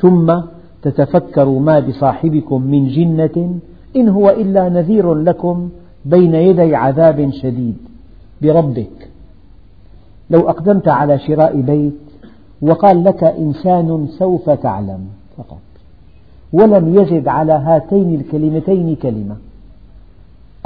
ثم 0.00 0.40
تتفكروا 0.82 1.60
ما 1.60 1.80
بصاحبكم 1.80 2.62
من 2.62 2.88
جنة 2.88 3.58
إن 3.96 4.08
هو 4.08 4.30
إلا 4.30 4.68
نذير 4.68 5.14
لكم 5.14 5.70
بين 6.04 6.34
يدي 6.34 6.74
عذاب 6.74 7.30
شديد 7.30 7.76
بربك. 8.42 9.10
لو 10.30 10.48
أقدمت 10.48 10.88
على 10.88 11.18
شراء 11.18 11.60
بيت 11.60 11.92
وقال 12.62 13.04
لك 13.04 13.24
إنسان 13.24 14.08
سوف 14.18 14.50
تعلم 14.50 15.06
فقط 15.36 15.60
ولم 16.52 16.98
يزد 16.98 17.28
على 17.28 17.52
هاتين 17.52 18.14
الكلمتين 18.14 18.96
كلمة. 18.96 19.36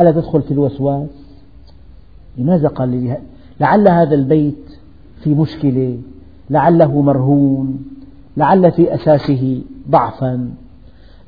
ألا 0.00 0.10
تدخل 0.10 0.42
في 0.42 0.50
الوسواس؟ 0.50 1.08
لماذا 2.38 2.68
قال 2.68 2.88
لي 2.88 3.18
لعل 3.60 3.88
هذا 3.88 4.14
البيت 4.14 4.78
في 5.22 5.34
مشكلة 5.34 5.98
لعله 6.50 7.02
مرهون 7.02 7.84
لعل 8.36 8.72
في 8.72 8.94
أساسه 8.94 9.62
ضعفا 9.90 10.50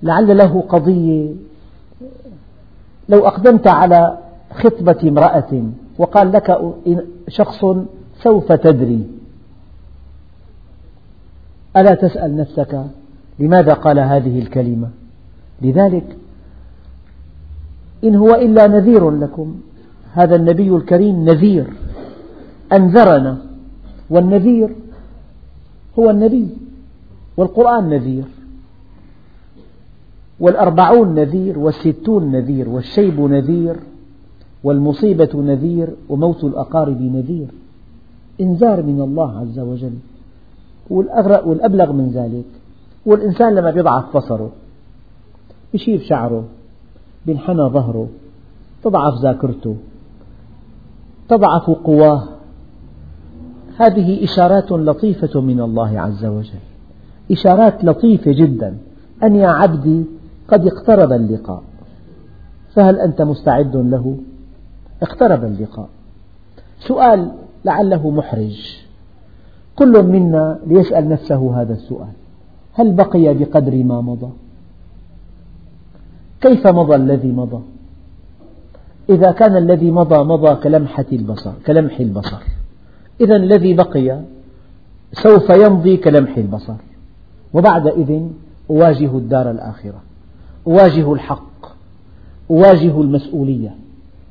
لعل 0.02 0.37
له 0.37 0.64
قضية 0.68 1.32
لو 3.09 3.27
أقدمت 3.27 3.66
على 3.66 4.19
خطبة 4.55 4.97
امرأة 5.05 5.62
وقال 5.99 6.33
لك 6.33 6.59
شخص 7.29 7.64
سوف 8.23 8.53
تدري 8.53 9.07
ألا 11.77 11.95
تسأل 11.95 12.37
نفسك 12.37 12.85
لماذا 13.38 13.73
قال 13.75 13.99
هذه 13.99 14.38
الكلمة؟ 14.38 14.88
لذلك 15.62 16.16
إن 18.05 18.14
هو 18.14 18.35
إلا 18.35 18.66
نذير 18.66 19.11
لكم 19.11 19.61
هذا 20.12 20.37
النبي 20.37 20.77
الكريم 20.77 21.25
نذير 21.25 21.73
أنذرنا 22.73 23.38
والنذير 24.11 24.77
هو 25.99 26.11
النبي 26.11 26.49
والقرآن 27.37 27.90
نذير. 27.90 28.25
والأربعون 30.40 31.14
نذير 31.14 31.59
والستون 31.59 32.33
نذير 32.33 32.68
والشيب 32.68 33.20
نذير 33.20 33.77
والمصيبة 34.64 35.31
نذير 35.35 35.88
وموت 36.09 36.44
الأقارب 36.44 37.03
نذير. 37.03 37.49
إنذار 38.40 38.83
من 38.83 39.01
الله 39.01 39.38
عز 39.38 39.59
وجل. 39.59 39.94
والأبلغ 40.90 41.92
من 41.92 42.11
ذلك. 42.11 42.44
والإنسان 43.07 43.55
لما 43.55 43.70
يضعف 43.70 44.16
بصره 44.16 44.51
يشيب 45.75 46.01
شعره 46.01 46.44
بينحنى 47.27 47.62
ظهره 47.62 48.09
تضعف 48.85 49.22
ذاكرته 49.22 49.77
تضعف 51.29 51.70
قواه. 51.70 52.29
هذه 53.77 54.25
إشارات 54.25 54.72
لطيفة 54.72 55.40
من 55.40 55.61
الله 55.61 56.01
عز 56.01 56.25
وجل. 56.25 56.64
إشارات 57.31 57.85
لطيفة 57.85 58.33
جدا. 58.33 58.77
أن 59.22 59.37
يا 59.37 59.49
عبدي 59.49 60.05
قد 60.48 60.66
اقترب 60.66 61.12
اللقاء. 61.12 61.62
فهل 62.74 63.00
أنت 63.00 63.22
مستعد 63.22 63.76
له؟ 63.76 64.16
اقترب 65.02 65.44
اللقاء. 65.44 65.88
سؤال 66.78 67.32
لعله 67.64 68.11
محرج. 68.11 68.76
كل 69.76 70.02
منا 70.02 70.59
ليسأل 70.66 71.09
نفسه 71.09 71.61
هذا 71.61 71.72
السؤال. 71.72 72.12
هل 72.72 72.92
بقي 72.92 73.35
بقدر 73.35 73.85
ما 73.85 74.00
مضى؟ 74.00 74.30
كيف 76.40 76.66
مضى 76.66 76.96
الذي 76.96 77.32
مضى؟ 77.32 77.62
إذا 79.11 79.30
كان 79.30 79.56
الذي 79.56 79.90
مضى 79.90 80.24
مضى 80.24 80.54
كلمحة 80.54 81.04
البصر 81.12 81.52
كلمح 81.66 82.00
البصر. 82.00 82.42
إذا 83.20 83.37
الذي 83.37 83.74
بقي 83.74 84.20
سوف 85.12 85.50
يمضي 85.50 85.96
كلمح 85.96 86.37
البصر. 86.37 86.74
وبعد 87.54 87.87
إذن 87.87 88.32
أواجه 88.70 89.18
الدار 89.18 89.50
الآخرة. 89.50 90.06
أواجه 90.66 91.12
الحق 91.12 91.66
أواجه 92.50 93.00
المسؤولية 93.00 93.74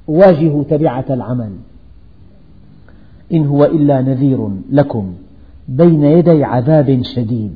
أواجه 0.10 0.64
تبعة 0.64 1.06
العمل. 1.10 1.52
إن 3.34 3.46
هو 3.46 3.66
إلا 3.66 4.02
نذير 4.02 4.50
لكم 4.72 5.14
بين 5.68 6.04
يدي 6.04 6.44
عذاب 6.44 7.02
شديد. 7.04 7.52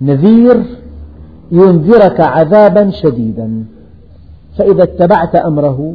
نذير 0.00 0.64
ينذرك 1.52 2.20
عذابا 2.20 2.90
شديدا. 2.90 3.64
فإذا 4.58 4.82
اتبعت 4.82 5.36
أمره 5.36 5.94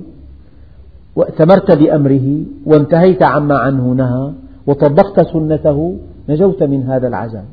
وأتمرت 1.15 1.71
بأمره 1.71 2.41
وانتهيت 2.65 3.23
عما 3.23 3.57
عنه 3.57 3.93
نهى 3.93 4.31
وطبقت 4.67 5.27
سنته 5.33 5.97
نجوت 6.29 6.63
من 6.63 6.83
هذا 6.83 7.07
العذاب 7.07 7.45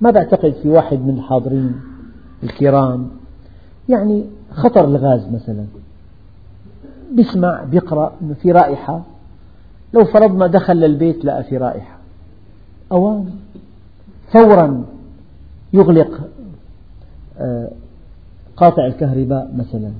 ما 0.00 0.10
بعتقد 0.10 0.54
في 0.62 0.68
واحد 0.68 0.98
من 0.98 1.14
الحاضرين؟ 1.14 1.74
الكرام. 2.46 3.08
يعني 3.88 4.24
خطر 4.50 4.84
الغاز 4.84 5.28
مثلا. 5.34 5.64
بيسمع 7.12 7.64
بيقرأ 7.64 8.12
أنه 8.22 8.34
في 8.34 8.52
رائحة. 8.52 9.02
لو 9.94 10.04
فرضنا 10.04 10.46
دخل 10.46 10.76
للبيت 10.76 11.24
لقى 11.24 11.44
في 11.44 11.56
رائحة. 11.56 11.98
أوان. 12.92 13.30
فورا 14.32 14.84
يغلق 15.72 16.20
آه، 17.38 17.70
قاطع 18.56 18.86
الكهرباء 18.86 19.52
مثلا. 19.56 19.90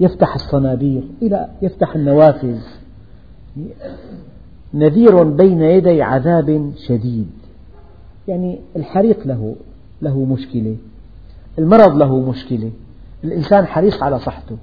يفتح 0.00 0.34
الصنابير 0.34 1.02
إلى 1.22 1.48
يفتح 1.62 1.94
النوافذ. 1.94 2.58
نذير 4.74 5.22
بين 5.22 5.62
يدي 5.62 6.02
عذاب 6.02 6.72
شديد. 6.86 7.30
يعني 8.28 8.58
الحريق 8.76 9.26
له 9.26 9.54
له 10.02 10.24
مشكلة. 10.24 10.76
المرض 11.58 11.96
له 11.96 12.20
مشكلة. 12.20 12.70
الإنسان 13.24 13.66
حريص 13.66 14.02
على 14.02 14.18
صحته 14.18 14.56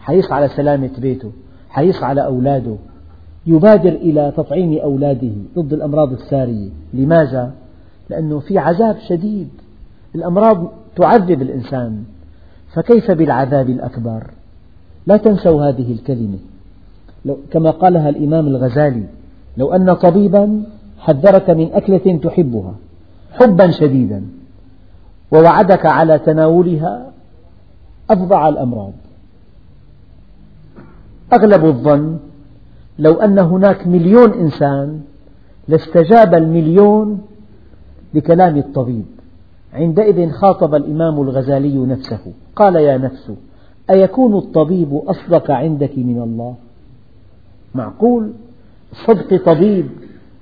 حريص 0.00 0.32
على 0.32 0.48
سلامة 0.48 0.90
بيته 0.98 1.32
حريص 1.68 2.02
على 2.02 2.24
أولاده. 2.24 2.76
يبادر 3.46 3.92
إلى 3.92 4.32
تطعيم 4.36 4.78
أولاده 4.78 5.32
ضد 5.58 5.72
الأمراض 5.72 6.12
السارية. 6.12 6.68
لماذا؟ 6.94 7.52
لأنه 8.10 8.38
في 8.38 8.58
عذاب 8.58 8.96
شديد. 9.08 9.48
الأمراض 10.14 10.72
تعذب 10.96 11.42
الإنسان. 11.42 12.04
فكيف 12.72 13.10
بالعذاب 13.10 13.70
الأكبر؟ 13.70 14.30
لا 15.06 15.16
تنسوا 15.16 15.68
هذه 15.68 15.92
الكلمة. 15.92 16.38
كما 17.50 17.70
قالها 17.70 18.08
الإمام 18.08 18.46
الغزالي 18.46 19.04
لو 19.56 19.72
أن 19.72 19.94
طبيبا 19.94 20.62
حذرك 20.98 21.50
من 21.50 21.72
أكلة 21.72 22.18
تحبها 22.22 22.74
حبا 23.32 23.70
شديدا. 23.70 24.22
ووعدك 25.32 25.86
على 25.86 26.18
تناولها 26.18 27.12
أفظع 28.10 28.48
الأمراض. 28.48 28.92
أغلب 31.32 31.64
الظن 31.64 32.18
لو 32.98 33.14
أن 33.14 33.38
هناك 33.38 33.86
مليون 33.86 34.32
إنسان 34.32 35.00
لاستجاب 35.68 36.34
المليون 36.34 37.22
لكلام 38.14 38.56
الطبيب. 38.56 39.04
عندئذ 39.74 40.30
خاطب 40.30 40.74
الإمام 40.74 41.20
الغزالي 41.20 41.76
نفسه 41.78 42.32
قال 42.56 42.76
يا 42.76 42.98
نفس 42.98 43.32
أيكون 43.90 44.36
الطبيب 44.36 44.94
أصدق 44.94 45.50
عندك 45.50 45.98
من 45.98 46.22
الله؟ 46.22 46.54
معقول؟ 47.74 48.32
صدق 49.06 49.44
طبيب 49.44 49.86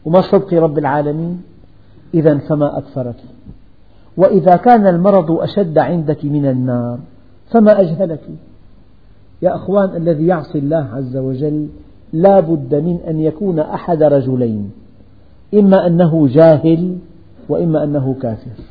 وما 0.04 0.20
صدق 0.20 0.54
رب 0.54 0.78
العالمين؟ 0.78 1.42
إذا 2.14 2.38
فما 2.38 2.78
أكثرك؟ 2.78 3.16
وإذا 4.18 4.56
كان 4.56 4.86
المرض 4.86 5.30
أشد 5.30 5.78
عندك 5.78 6.24
من 6.24 6.46
النار 6.46 6.98
فما 7.50 7.80
أجهلك؟ 7.80 8.20
يا 9.42 9.54
أخوان 9.54 9.96
الذي 9.96 10.26
يعصي 10.26 10.58
الله 10.58 10.88
عز 10.92 11.16
وجل 11.16 11.68
لا 12.12 12.40
بد 12.40 12.74
من 12.74 12.98
أن 13.08 13.20
يكون 13.20 13.58
أحد 13.58 14.02
رجلين 14.02 14.70
إما 15.54 15.86
أنه 15.86 16.28
جاهل 16.28 16.98
وإما 17.48 17.84
أنه 17.84 18.16
كافر. 18.22 18.62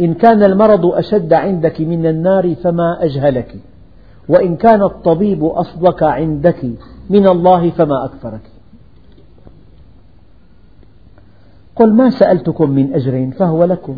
إن 0.00 0.14
كان 0.14 0.42
المرض 0.42 0.86
أشد 0.86 1.32
عندك 1.32 1.80
من 1.80 2.06
النار 2.06 2.54
فما 2.54 3.04
أجهلك 3.04 3.56
وإن 4.28 4.56
كان 4.56 4.82
الطبيب 4.82 5.44
أصدق 5.44 6.04
عندك 6.04 6.66
من 7.10 7.26
الله 7.26 7.70
فما 7.70 8.04
أكثرك 8.04 8.50
قل 11.76 11.92
ما 11.92 12.10
سألتكم 12.10 12.70
من 12.70 12.94
أجر 12.94 13.30
فهو 13.38 13.64
لكم. 13.64 13.96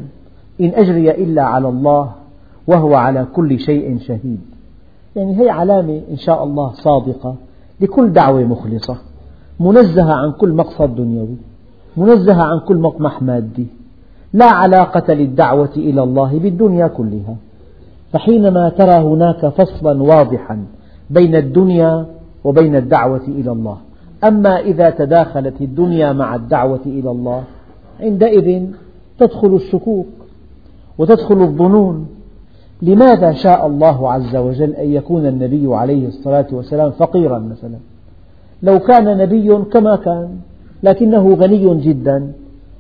إن 0.61 0.73
أجري 0.75 1.11
إلا 1.11 1.43
على 1.43 1.69
الله 1.69 2.11
وهو 2.67 2.95
على 2.95 3.27
كل 3.35 3.59
شيء 3.59 3.99
شهيد. 3.99 4.41
يعني 5.17 5.41
هي 5.41 5.51
علامة 5.51 6.01
إن 6.11 6.17
شاء 6.17 6.45
الله 6.45 6.73
صادقة 6.73 7.35
لكل 7.81 8.13
دعوة 8.13 8.45
مخلصة 8.45 8.97
منزهة 9.61 10.13
عن 10.13 10.33
كل 10.33 10.53
مقصد 10.53 10.95
دنيوي 10.97 11.37
منزهة 11.97 12.43
عن 12.43 12.61
كل 12.61 12.77
مطمح 12.77 13.23
مادي 13.23 13.67
لا 14.33 14.45
علاقة 14.45 15.15
للدعوة 15.15 15.71
إلى 15.77 16.03
الله 16.03 16.39
بالدنيا 16.39 16.87
كلها. 16.87 17.37
فحينما 18.13 18.69
ترى 18.69 18.99
هناك 18.99 19.47
فصلا 19.47 20.03
واضحا 20.03 20.65
بين 21.11 21.35
الدنيا 21.35 22.07
وبين 22.45 22.77
الدعوة 22.77 23.25
إلى 23.29 23.53
الله 23.53 23.77
أما 24.25 24.61
إذا 24.61 24.91
تداخلت 24.91 25.61
الدنيا 25.61 26.13
مع 26.13 26.35
الدعوة 26.35 26.81
إلى 26.87 27.11
الله 27.11 27.43
عندئذ 28.01 28.67
تدخل 29.19 29.55
الشكوك. 29.55 30.07
وتدخل 30.99 31.43
الظنون. 31.43 32.09
لماذا 32.83 33.33
شاء 33.33 33.67
الله 33.67 34.13
عز 34.13 34.37
وجل 34.37 34.73
أن 34.73 34.93
يكون 34.93 35.27
النبي 35.27 35.75
عليه 35.75 36.07
الصلاة 36.07 36.47
والسلام 36.53 36.91
فقيرا 36.91 37.39
مثلا؟ 37.39 37.79
لو 38.63 38.79
كان 38.79 39.19
نبي 39.19 39.57
كما 39.57 39.97
كان 39.97 40.29
لكنه 40.83 41.35
غني 41.35 41.81
جدا 41.81 42.33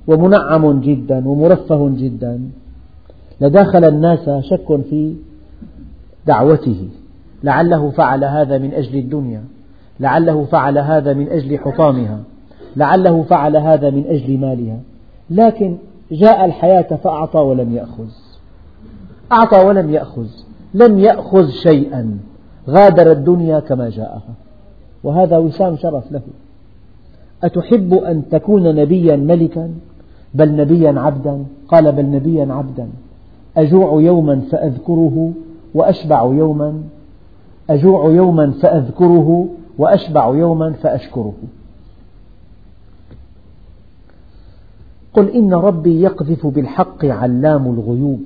ومنعم 0.07 0.81
جدا 0.81 1.28
ومرفه 1.28 1.88
جدا. 1.88 2.40
لداخل 3.40 3.85
الناس 3.85 4.31
شك 4.44 4.81
في 4.90 5.14
دعوته. 6.26 6.88
لعله 7.44 7.90
فعل 7.90 8.24
هذا 8.24 8.59
من 8.59 8.74
أجل 8.74 8.98
الدنيا. 8.98 9.42
لعله 10.00 10.44
فعل 10.44 10.78
هذا 10.78 11.12
من 11.12 11.28
أجل 11.28 11.59
حطامها. 11.59 12.18
لعله 12.76 13.22
فعل 13.22 13.57
هذا 13.57 13.90
من 13.90 14.04
أجل 14.09 14.38
مالها. 14.38 14.78
لكن 15.31 15.76
جاء 16.12 16.44
الحياة 16.44 16.97
فأعطى 16.97 17.38
ولم 17.38 17.75
يأخذ. 17.77 18.09
أعطى 19.33 19.66
ولم 19.66 19.90
يأخذ. 19.90 20.27
لم 20.75 20.99
يأخذ 20.99 21.49
شيئا. 21.49 22.18
غادر 22.68 23.12
الدنيا 23.12 23.61
كما 23.61 23.88
جاءها. 23.88 24.35
وهذا 25.05 25.38
وسام 25.38 25.77
شرف 25.77 26.12
له. 26.12 26.21
أتحب 27.44 27.94
أن 27.94 28.29
تكون 28.29 28.75
نبيا 28.75 29.16
ملكا؟ 29.16 29.71
بل 30.35 30.57
نبيا 30.57 31.01
عبدا. 31.01 31.44
قال 31.68 31.92
بل 31.92 32.11
نبيا 32.11 32.49
عبدا. 32.53 32.88
أجوع 33.57 34.01
يوما 34.03 34.40
فأذكره 34.51 35.33
وأشبع 35.75 36.23
يوما. 36.23 36.83
أجوع 37.71 38.11
يوما 38.11 38.51
فأذكره 38.51 39.49
وأشبع 39.79 40.27
يوما 40.27 40.73
فأشكره. 40.73 41.33
قل 45.18 45.28
إن 45.28 45.54
ربي 45.54 46.00
يقذف 46.02 46.46
بالحق 46.46 47.04
علام 47.04 47.66
الغيوب. 47.66 48.22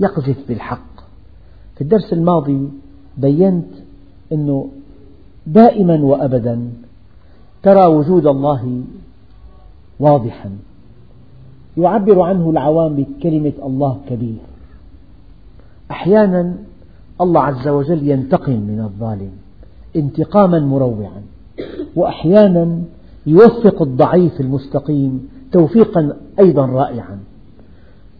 يقذف 0.00 0.36
بالحق. 0.48 1.00
في 1.74 1.80
الدرس 1.80 2.12
الماضي 2.12 2.68
بينت 3.16 3.66
أنه 4.32 4.68
دائما 5.46 5.94
وأبدا 5.94 6.70
ترى 7.62 7.86
وجود 7.86 8.26
الله 8.26 8.82
واضحا. 10.00 10.50
يعبر 11.76 12.20
عنه 12.20 12.50
العوام 12.50 12.94
بكلمة 12.94 13.52
الله 13.62 14.00
كبير. 14.08 14.38
أحيانا 15.90 16.54
الله 17.20 17.40
عز 17.40 17.68
وجل 17.68 18.08
ينتقم 18.08 18.52
من 18.52 18.80
الظالم 18.80 19.30
انتقاما 19.96 20.60
مروعا. 20.60 21.22
وأحيانا 21.96 22.82
يوفق 23.26 23.82
الضعيف 23.82 24.40
المستقيم 24.40 25.28
توفيقا 25.52 26.16
أيضا 26.38 26.66
رائعا. 26.66 27.18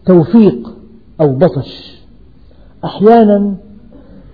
توفيق 0.05 0.73
أو 1.21 1.33
بطش. 1.33 2.01
أحيانا 2.85 3.55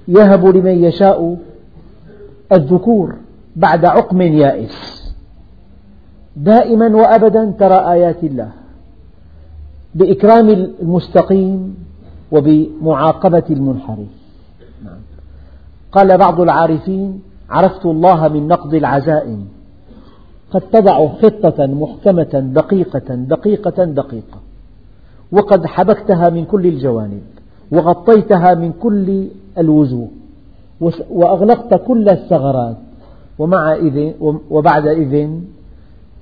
يهب 0.07 0.45
لمن 0.45 0.83
يشاء 0.83 1.37
الذكور 2.51 3.15
بعد 3.55 3.85
عقم 3.85 4.21
يائس. 4.21 4.97
دائما 6.35 6.95
وأبدا 6.95 7.53
ترى 7.59 7.91
آيات 7.91 8.23
الله 8.23 8.51
بإكرام 9.95 10.49
المستقيم 10.49 11.75
وبمعاقبة 12.31 13.43
المنحرف. 13.49 14.07
نعم. 14.85 14.97
قال 15.91 16.17
بعض 16.17 16.41
العارفين 16.41 17.21
عرفت 17.49 17.85
الله 17.85 18.27
من 18.27 18.47
نقض 18.47 18.73
العزائم. 18.73 19.56
قد 20.51 20.61
تضع 20.61 21.07
خطة 21.07 21.65
محكمة 21.65 22.51
دقيقة 22.55 23.15
دقيقة 23.15 23.83
دقيقة. 23.85 24.39
وقد 25.31 25.65
حبكتها 25.65 26.29
من 26.29 26.45
كل 26.45 26.67
الجوانب 26.67 27.21
وغطيتها 27.71 28.53
من 28.53 28.71
كل 28.71 29.27
الوجوه 29.57 30.07
وأغلقت 31.09 31.73
كل 31.87 32.09
الثغرات. 32.09 32.77
ومع 33.39 33.73
إذن 33.73 34.13
وبعد 34.49 34.87
إذن 34.87 35.43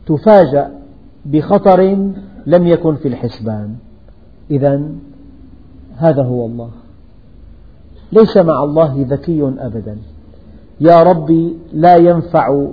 تفاجأ 0.06 0.72
بخطر 1.26 1.82
لم 2.46 2.68
يكن 2.68 2.96
في 2.96 3.08
الحسبان. 3.08 3.76
إذا 4.52 4.82
هذا 5.98 6.24
هو 6.24 6.46
الله. 6.46 6.70
ليس 8.12 8.38
مع 8.38 8.64
الله 8.64 9.06
ذكي 9.10 9.54
أبدا. 9.60 9.98
يا 10.80 11.04
ربي 11.04 11.58
لا 11.74 11.96
ينفع 11.96 12.68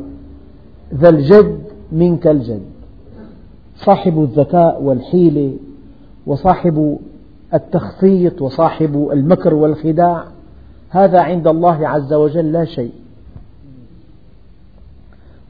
ذا 0.95 1.09
الجد 1.09 1.63
منك 1.93 2.27
الجد. 2.27 2.63
صاحب 3.77 4.23
الذكاء 4.23 4.83
والحيلة 4.83 5.57
وصاحب 6.27 6.99
التخطيط 7.55 8.43
وصاحب 8.43 9.09
المكر 9.13 9.55
والخداع 9.55 10.25
هذا 10.91 11.21
عند 11.21 11.47
الله 11.47 11.89
عز 11.89 12.13
وجل 12.13 12.53
لا 12.53 12.65
شيء. 12.65 12.93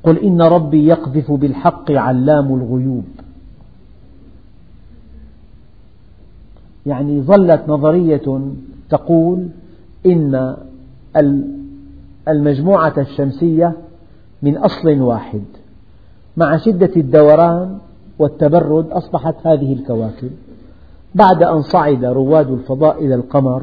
قل 0.03 0.19
إن 0.19 0.43
ربي 0.43 0.87
يقذف 0.87 1.33
بالحق 1.33 1.91
علام 1.91 2.55
الغيوب. 2.55 3.05
يعني 6.87 7.21
ظلت 7.21 7.63
نظرية 7.69 8.41
تقول 8.91 9.49
إن 10.07 10.57
المجموعة 12.29 12.95
الشمسية 12.99 13.73
من 14.43 14.57
أصل 14.57 15.01
واحد. 15.01 15.43
مع 16.37 16.57
شدة 16.57 16.91
الدوران 16.97 17.79
والتبرد 18.19 18.91
أصبحت 18.91 19.35
هذه 19.47 19.73
الكواكب. 19.73 20.31
بعد 21.15 21.43
أن 21.43 21.63
صعد 21.63 22.05
رواد 22.05 22.51
الفضاء 22.51 23.05
إلى 23.05 23.15
القمر 23.15 23.63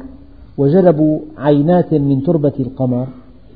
وجلبوا 0.58 1.20
عينات 1.38 1.94
من 1.94 2.24
تربة 2.24 2.54
القمر 2.60 3.08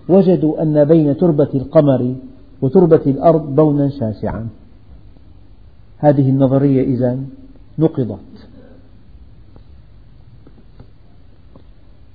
وجدوا 0.10 0.62
أن 0.62 0.86
بين 0.86 1.18
تربة 1.18 1.50
القمر 1.54 2.16
وتربة 2.62 3.02
الأرض 3.08 3.56
بونا 3.56 3.90
شاسعا. 3.90 4.48
هذه 5.98 6.30
النظرية 6.30 6.84
إذا 6.84 7.20
نقضت. 7.80 8.48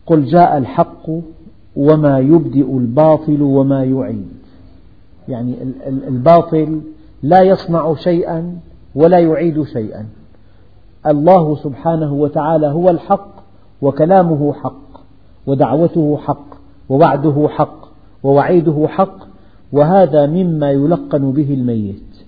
قل 0.07 0.25
جاء 0.25 0.59
الحق 0.59 1.11
وما 1.77 2.19
يبدئ 2.19 2.77
الباطل 2.79 3.43
وما 3.43 3.85
يعيد. 3.85 4.38
يعني 5.29 5.57
الباطل 5.87 6.81
لا 7.23 7.43
يصنع 7.43 7.95
شيئا 7.95 8.59
ولا 8.95 9.19
يعيد 9.19 9.63
شيئا. 9.63 10.07
الله 11.07 11.57
سبحانه 11.57 12.13
وتعالى 12.13 12.67
هو 12.67 12.91
الحق 12.91 13.31
وكلامه 13.83 14.53
حق 14.53 14.89
ودعوته 15.47 16.17
حق 16.17 16.55
ووعده 16.89 17.49
حق 17.49 17.89
ووعيده 18.23 18.89
حق 18.89 19.19
وهذا 19.73 20.27
مما 20.27 20.71
يلقن 20.71 21.33
به 21.33 21.55
الميت. 21.55 22.25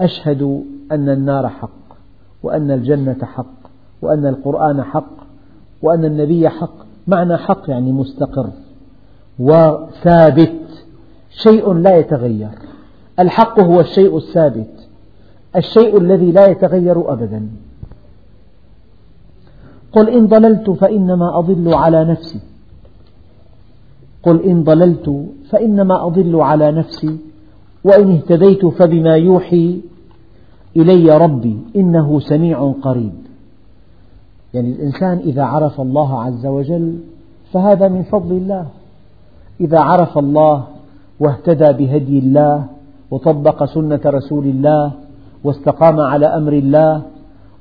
أشهد 0.00 0.62
أن 0.92 1.08
النار 1.08 1.48
حق 1.48 1.84
وأن 2.42 2.70
الجنة 2.70 3.18
حق 3.22 3.54
وأن 4.02 4.26
القرآن 4.26 4.82
حق 4.82 5.14
وأن 5.82 6.04
النبي 6.04 6.48
حق. 6.48 6.74
معنى 7.06 7.36
حق 7.36 7.70
يعني 7.70 7.92
مستقر 7.92 8.50
وثابت. 9.38 10.63
شيء 11.36 11.72
لا 11.72 11.96
يتغير. 11.96 12.48
الحق 13.18 13.60
هو 13.60 13.80
الشيء 13.80 14.16
الثابت. 14.16 14.88
الشيء 15.56 15.98
الذي 15.98 16.32
لا 16.32 16.46
يتغير 16.46 17.12
أبدا. 17.12 17.48
قل 19.92 20.08
إن 20.08 20.26
ضللت 20.26 20.70
فإنما 20.70 21.38
أضل 21.38 21.74
على 21.74 22.04
نفسي. 22.04 22.40
قل 24.22 24.42
إن 24.42 24.64
ضللت 24.64 25.26
فإنما 25.50 26.06
أضل 26.06 26.40
على 26.40 26.72
نفسي. 26.72 27.18
وإن 27.84 28.10
اهتديت 28.12 28.66
فبما 28.66 29.16
يوحي 29.16 29.80
إلي 30.76 31.18
ربي 31.18 31.58
إنه 31.76 32.20
سميع 32.20 32.72
قريب. 32.82 33.14
يعني 34.54 34.68
الإنسان 34.68 35.18
إذا 35.18 35.42
عرف 35.42 35.80
الله 35.80 36.22
عز 36.22 36.46
وجل 36.46 36.98
فهذا 37.52 37.88
من 37.88 38.02
فضل 38.02 38.36
الله. 38.36 38.66
إذا 39.60 39.80
عرف 39.80 40.18
الله 40.18 40.73
واهتدى 41.20 41.72
بهدي 41.72 42.18
الله 42.18 42.64
وطبق 43.10 43.64
سنة 43.64 44.00
رسول 44.06 44.46
الله 44.46 44.92
واستقام 45.44 46.00
على 46.00 46.26
أمر 46.26 46.52
الله 46.52 47.02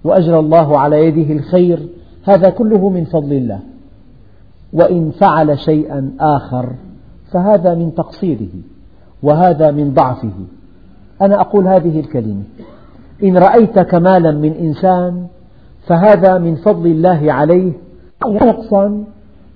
وأجرى 0.03 0.39
الله 0.39 0.79
على 0.79 1.05
يده 1.07 1.33
الخير 1.33 1.79
هذا 2.23 2.49
كله 2.49 2.89
من 2.89 3.05
فضل 3.05 3.33
الله. 3.33 3.59
وإن 4.73 5.11
فعل 5.11 5.59
شيئا 5.59 6.11
آخر 6.19 6.69
فهذا 7.31 7.75
من 7.75 7.95
تقصيره 7.95 8.53
وهذا 9.23 9.71
من 9.71 9.93
ضعفه. 9.93 10.33
أنا 11.21 11.41
أقول 11.41 11.67
هذه 11.67 11.99
الكلمة 11.99 12.43
إن 13.23 13.37
رأيت 13.37 13.79
كمالا 13.79 14.31
من 14.31 14.53
إنسان 14.53 15.27
فهذا 15.87 16.37
من 16.37 16.55
فضل 16.55 16.87
الله 16.87 17.33
عليه 17.33 17.71
نقصا 18.27 19.03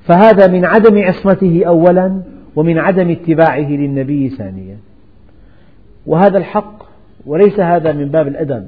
فهذا 0.04 0.48
من 0.48 0.66
عدم 0.66 0.98
عصمته 0.98 1.64
أولا 1.68 2.22
ومن 2.58 2.78
عدم 2.78 3.10
اتباعه 3.10 3.70
للنبي 3.70 4.30
ثانيا. 4.30 4.78
وهذا 6.06 6.38
الحق 6.38 6.84
وليس 7.26 7.60
هذا 7.60 7.92
من 7.94 8.06
باب 8.06 8.28
الأدب 8.28 8.68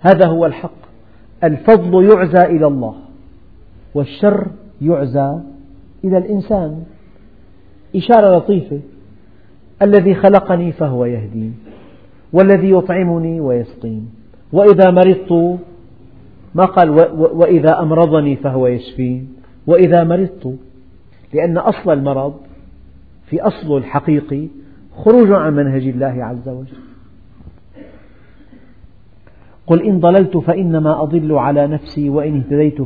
هذا 0.00 0.26
هو 0.26 0.46
الحق. 0.46 0.80
الفضل 1.44 2.04
يعزى 2.04 2.56
إلى 2.56 2.66
الله 2.66 2.94
والشر 3.94 4.46
يعزى 4.82 5.40
إلى 6.04 6.18
الإنسان. 6.18 6.84
إشارة 7.96 8.36
لطيفة 8.36 8.80
الذي 9.82 10.14
خلقني 10.14 10.72
فهو 10.72 11.04
يهدين 11.04 11.54
والذي 12.32 12.70
يطعمني 12.70 13.40
ويسقين 13.40 14.10
وإذا 14.52 14.90
مرضت 14.90 15.58
ما 16.54 16.64
قال 16.64 16.90
وإذا 17.16 17.80
أمرضني 17.80 18.36
فهو 18.36 18.66
يشفين 18.66 19.28
وإذا 19.66 20.04
مرضت 20.04 20.54
لأن 21.34 21.58
أصل 21.58 21.92
المرض 21.92 22.34
في 23.30 23.40
أصله 23.40 23.78
الحقيقي 23.78 24.48
خروج 24.96 25.30
عن 25.30 25.54
منهج 25.54 25.86
الله 25.86 26.24
عز 26.24 26.48
وجل. 26.48 26.76
قل 29.66 29.82
إن 29.82 30.00
ضللت 30.00 30.36
فإنما 30.36 31.02
أضل 31.02 31.32
على 31.32 31.66
نفسي 31.66 32.08
وإن 32.08 32.36
اهتديت 32.36 32.82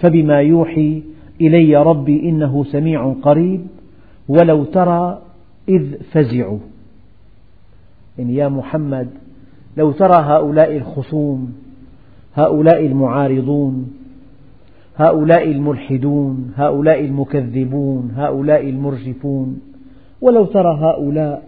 فبما 0.00 0.40
يوحي 0.40 1.02
إلي 1.40 1.76
ربي 1.76 2.28
إنه 2.28 2.64
سميع 2.64 3.12
قريب 3.22 3.66
ولو 4.28 4.64
ترى 4.64 5.22
إذ 5.68 6.02
فزعوا. 6.12 6.58
يعني 8.18 8.34
يا 8.34 8.48
محمد 8.48 9.08
لو 9.76 9.92
ترى 9.92 10.16
هؤلاء 10.16 10.76
الخصوم 10.76 11.52
هؤلاء 12.34 12.86
المعارضون 12.86 13.92
هؤلاء 14.96 15.50
الملحدون 15.50 16.52
هؤلاء 16.56 17.00
المكذبون 17.04 18.12
هؤلاء 18.16 18.70
المرجفون 18.70 19.60
ولو 20.26 20.44
ترى 20.44 20.78
هؤلاء 20.80 21.42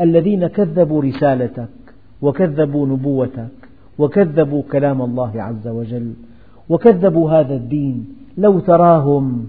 الذين 0.00 0.46
كذبوا 0.46 1.02
رسالتك 1.02 1.68
وكذبوا 2.22 2.86
نبوتك 2.86 3.48
وكذبوا 3.98 4.62
كلام 4.72 5.02
الله 5.02 5.42
عز 5.42 5.68
وجل 5.68 6.12
وكذبوا 6.68 7.30
هذا 7.30 7.54
الدين 7.54 8.08
لو 8.38 8.58
تراهم 8.58 9.48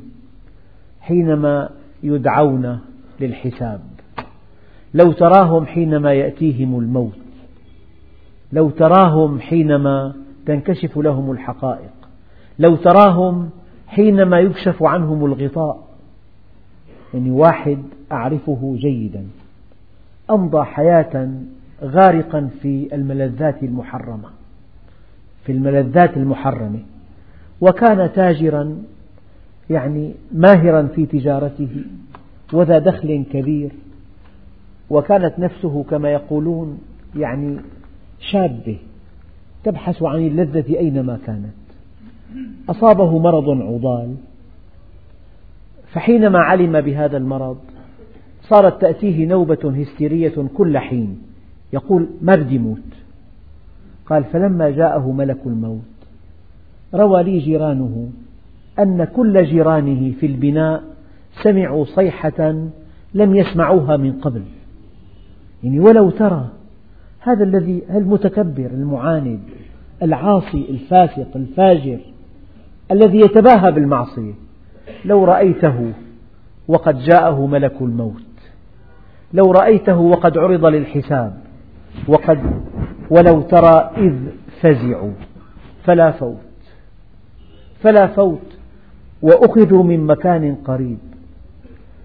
حينما 1.01 1.69
يدعون 2.03 2.79
للحساب. 3.19 3.81
لو 4.93 5.11
تراهم 5.11 5.65
حينما 5.65 6.13
يأتيهم 6.13 6.79
الموت. 6.79 7.17
لو 8.53 8.69
تراهم 8.69 9.39
حينما 9.39 10.13
تنكشف 10.45 10.97
لهم 10.97 11.31
الحقائق. 11.31 11.93
لو 12.59 12.75
تراهم 12.75 13.49
حينما 13.87 14.39
يكشف 14.39 14.83
عنهم 14.83 15.25
الغطاء. 15.25 15.82
يعني 17.13 17.31
واحد 17.31 17.77
أعرفه 18.11 18.75
جيدا 18.77 19.27
أمضى 20.29 20.63
حياة 20.65 21.31
غارقا 21.83 22.49
في 22.61 22.95
الملذات 22.95 23.63
المحرمة 23.63 24.29
في 25.45 25.51
الملذات 25.51 26.17
المحرمة 26.17 26.79
وكان 27.61 28.13
تاجرا 28.13 28.77
يعني 29.69 30.13
ماهرا 30.31 30.87
في 30.95 31.05
تجارته 31.05 31.83
وذا 32.53 32.79
دخل 32.79 33.23
كبير 33.31 33.71
وكانت 34.89 35.39
نفسه 35.39 35.83
كما 35.89 36.11
يقولون 36.11 36.79
يعني 37.15 37.57
شابة 38.19 38.77
تبحث 39.63 40.03
عن 40.03 40.27
اللذة 40.27 40.77
أينما 40.77 41.19
كانت. 41.25 41.53
أصابه 42.69 43.19
مرض 43.19 43.49
عضال 43.49 44.15
فحينما 45.93 46.39
علم 46.39 46.81
بهذا 46.81 47.17
المرض 47.17 47.57
صارت 48.41 48.81
تأتيه 48.81 49.25
نوبة 49.25 49.73
هستيرية 49.79 50.47
كل 50.57 50.77
حين. 50.77 51.21
يقول 51.73 52.07
ما 52.21 52.35
بدي 52.35 52.59
موت. 52.59 52.77
قال 54.05 54.23
فلما 54.23 54.69
جاءه 54.69 55.11
ملك 55.11 55.39
الموت 55.45 55.81
روى 56.93 57.23
لي 57.23 57.39
جيرانه 57.39 58.09
أن 58.79 59.03
كل 59.03 59.45
جيرانه 59.45 60.11
في 60.19 60.25
البناء 60.25 60.83
سمعوا 61.43 61.85
صيحة 61.85 62.55
لم 63.13 63.35
يسمعوها 63.35 63.97
من 63.97 64.11
قبل. 64.11 64.41
يعني 65.63 65.79
ولو 65.79 66.09
ترى 66.09 66.49
هذا 67.19 67.43
الذي 67.43 67.83
المتكبر 67.89 68.65
المعاند 68.65 69.39
العاصي 70.03 70.65
الفاسق 70.69 71.27
الفاجر 71.35 71.99
الذي 72.91 73.19
يتباهى 73.19 73.71
بالمعصية. 73.71 74.42
لو 75.05 75.23
رأيته 75.23 75.93
وقد 76.67 76.99
جاءه 76.99 77.45
ملك 77.45 77.81
الموت. 77.81 78.23
لو 79.33 79.51
رأيته 79.51 79.97
وقد 79.97 80.37
عرض 80.37 80.65
للحساب. 80.65 81.37
وقد 82.07 82.39
ولو 83.09 83.41
ترى 83.41 83.91
إذ 83.97 84.15
فزعوا. 84.61 85.13
فلا 85.83 86.11
فوت. 86.11 86.37
فلا 87.81 88.07
فوت. 88.07 88.57
وأخذوا 89.21 89.83
من 89.83 90.07
مكان 90.07 90.55
قريب. 90.55 90.97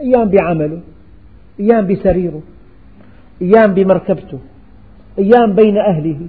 أيام 0.01 0.29
بعمله. 0.29 0.81
أيام 1.61 1.87
بسريره. 1.87 2.43
أيام 3.43 3.75
بمركبته. 3.75 4.38
أيام 5.19 5.55
بين 5.55 5.79
أهله. 5.79 6.21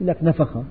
لك 0.00 0.16
نفخة. 0.22 0.64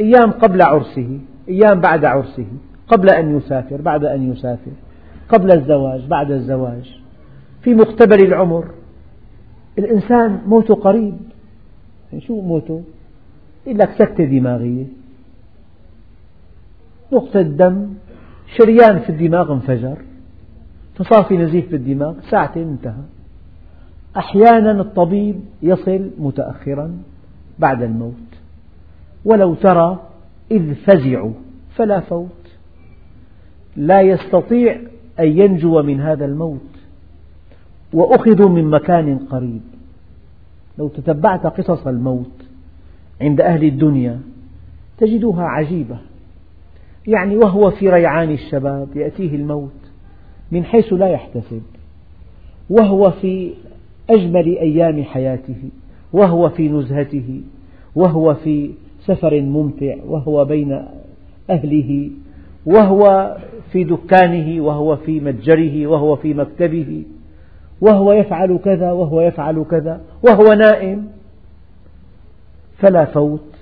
أيام 0.00 0.30
قبل 0.30 0.62
عرسه. 0.62 1.18
أيام 1.48 1.80
بعد 1.80 2.04
عرسه. 2.04 2.46
قبل 2.88 3.10
أن 3.10 3.36
يسافر 3.36 3.80
بعد 3.80 4.04
أن 4.04 4.32
يسافر 4.32 4.72
قبل 5.28 5.52
الزواج 5.52 6.06
بعد 6.06 6.30
الزواج. 6.30 7.00
في 7.62 7.74
مقتبل 7.74 8.24
العمر 8.24 8.70
الإنسان 9.78 10.40
موته 10.46 10.74
قريب. 10.74 11.16
يعني 12.12 12.24
شو 12.24 12.40
موته؟ 12.40 12.82
يقول 13.66 13.78
لك 13.78 13.90
سكتة 13.98 14.24
دماغية. 14.24 14.84
نقطة 17.12 17.42
دم 17.42 17.88
شريان 18.56 18.98
في 18.98 19.10
الدماغ 19.10 19.52
انفجر. 19.52 19.98
تصافي 20.96 21.36
نزيف 21.36 21.70
بالدماغ 21.70 22.14
ساعتين 22.30 22.68
انتهى. 22.68 23.04
أحيانا 24.16 24.80
الطبيب 24.80 25.40
يصل 25.62 26.10
متأخرا 26.18 26.98
بعد 27.58 27.82
الموت. 27.82 28.12
ولو 29.24 29.54
ترى 29.54 30.00
إذ 30.50 30.74
فزعوا 30.74 31.32
فلا 31.76 32.00
فوت. 32.00 32.43
لا 33.76 34.00
يستطيع 34.00 34.78
أن 35.20 35.38
ينجو 35.38 35.82
من 35.82 36.00
هذا 36.00 36.24
الموت. 36.24 36.60
وأخذوا 37.92 38.48
من 38.48 38.70
مكان 38.70 39.18
قريب. 39.18 39.60
لو 40.78 40.88
تتبعت 40.88 41.46
قصص 41.46 41.86
الموت 41.86 42.44
عند 43.20 43.40
أهل 43.40 43.64
الدنيا 43.64 44.20
تجدها 44.98 45.42
عجيبة. 45.42 45.98
يعني 47.06 47.36
وهو 47.36 47.70
في 47.70 47.88
ريعان 47.88 48.30
الشباب 48.30 48.88
يأتيه 48.96 49.36
الموت 49.36 49.70
من 50.52 50.64
حيث 50.64 50.92
لا 50.92 51.08
يحتسب. 51.08 51.62
وهو 52.70 53.10
في 53.10 53.52
أجمل 54.10 54.58
أيام 54.58 55.04
حياته. 55.04 55.70
وهو 56.12 56.48
في 56.48 56.68
نزهته. 56.68 57.40
وهو 57.94 58.34
في 58.34 58.70
سفر 59.06 59.40
ممتع. 59.40 59.94
وهو 60.06 60.44
بين 60.44 60.84
أهله. 61.50 62.10
وهو 62.66 63.36
في 63.74 63.84
دكانه 63.84 64.62
وهو 64.62 64.96
في 64.96 65.20
متجره 65.20 65.86
وهو 65.86 66.16
في 66.16 66.34
مكتبه 66.34 67.04
وهو 67.80 68.12
يفعل 68.12 68.58
كذا 68.64 68.92
وهو 68.92 69.20
يفعل 69.20 69.64
كذا 69.70 70.00
وهو 70.22 70.52
نائم. 70.52 71.06
فلا 72.78 73.04
فوت 73.04 73.54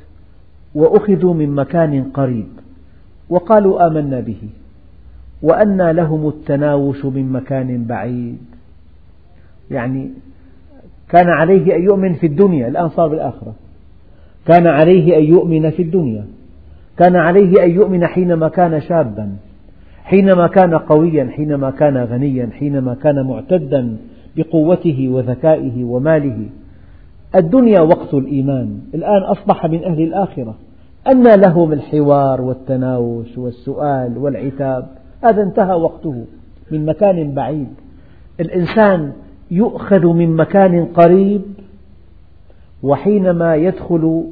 وأخذوا 0.74 1.34
من 1.34 1.54
مكان 1.54 2.04
قريب 2.04 2.48
وقالوا 3.28 3.86
آمنا 3.86 4.20
به 4.20 4.48
وأنى 5.42 5.92
لهم 5.92 6.28
التناوش 6.28 7.04
من 7.04 7.32
مكان 7.32 7.84
بعيد. 7.84 8.38
يعني 9.70 10.10
كان 11.08 11.28
عليه 11.28 11.76
أن 11.76 11.82
يؤمن 11.82 12.14
في 12.14 12.26
الدنيا 12.26 12.68
الآن 12.68 12.88
صار 12.88 13.08
بالآخرة. 13.08 13.54
كان 14.46 14.66
عليه 14.66 15.18
أن 15.18 15.24
يؤمن 15.24 15.70
في 15.70 15.82
الدنيا 15.82 16.26
كان 16.98 17.16
عليه 17.16 17.64
أن 17.64 17.70
يؤمن 17.70 18.06
حينما 18.06 18.48
كان 18.48 18.80
شابا. 18.80 19.36
حينما 20.04 20.46
كان 20.46 20.74
قويا 20.74 21.30
حينما 21.36 21.70
كان 21.70 21.96
غنيا 21.96 22.50
حينما 22.58 22.94
كان 22.94 23.26
معتدا 23.26 23.96
بقوته 24.36 25.08
وذكائه 25.08 25.84
وماله. 25.84 26.46
الدنيا 27.36 27.80
وقت 27.80 28.14
الإيمان. 28.14 28.78
الآن 28.94 29.22
أصبح 29.22 29.66
من 29.66 29.84
أهل 29.84 30.02
الآخرة. 30.02 30.54
أن 31.10 31.40
لهم 31.40 31.72
الحوار 31.72 32.40
والتناوش 32.40 33.38
والسؤال 33.38 34.18
والعتاب 34.18 34.88
هذا 35.24 35.42
انتهى 35.42 35.74
وقته 35.74 36.24
من 36.70 36.86
مكان 36.86 37.34
بعيد. 37.34 37.68
الإنسان 38.40 39.12
يؤخذ 39.50 40.06
من 40.06 40.36
مكان 40.36 40.84
قريب 40.84 41.42
وحينما 42.82 43.56
يدخل 43.56 44.24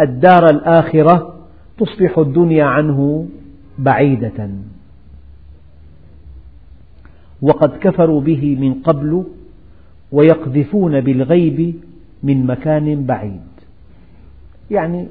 الدار 0.00 0.50
الآخرة 0.50 1.34
تصبح 1.78 2.18
الدنيا 2.18 2.64
عنه 2.64 3.26
بعيدة. 3.78 4.48
وقد 7.44 7.70
كفروا 7.80 8.20
به 8.20 8.56
من 8.60 8.72
قبل 8.74 9.24
ويقذفون 10.12 11.00
بالغيب 11.00 11.74
من 12.22 12.46
مكان 12.46 13.04
بعيد. 13.04 13.50
يعني 14.70 15.06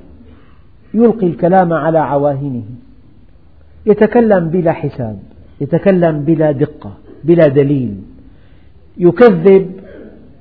يلقي 0.93 1.27
الكلام 1.27 1.73
على 1.73 1.99
عواهنه 1.99 2.63
يتكلم 3.85 4.49
بلا 4.49 4.71
حساب 4.71 5.19
يتكلم 5.61 6.15
بلا 6.19 6.51
دقة 6.51 6.93
بلا 7.23 7.47
دليل 7.47 7.93
يكذب 8.97 9.71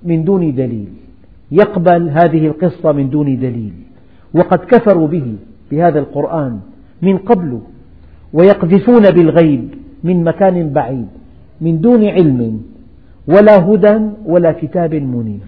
من 0.02 0.24
دون 0.24 0.54
دليل 0.54 0.88
يقبل 1.52 2.08
هذه 2.08 2.46
القصة 2.46 2.92
من 2.92 3.10
دون 3.10 3.36
دليل. 3.36 3.72
وقد 4.34 4.58
كفروا 4.58 5.08
به 5.08 5.36
بهذا 5.70 5.98
القرآن 5.98 6.60
من 7.02 7.18
قبل 7.18 7.60
ويقذفون 8.32 9.10
بالغيب 9.10 9.64
من 10.04 10.24
مكان 10.24 10.72
بعيد. 10.72 11.08
من 11.62 11.80
دون 11.80 12.04
علم 12.04 12.62
ولا 13.26 13.66
هدى 13.66 13.98
ولا 14.26 14.52
كتاب 14.52 14.94
منير. 14.94 15.46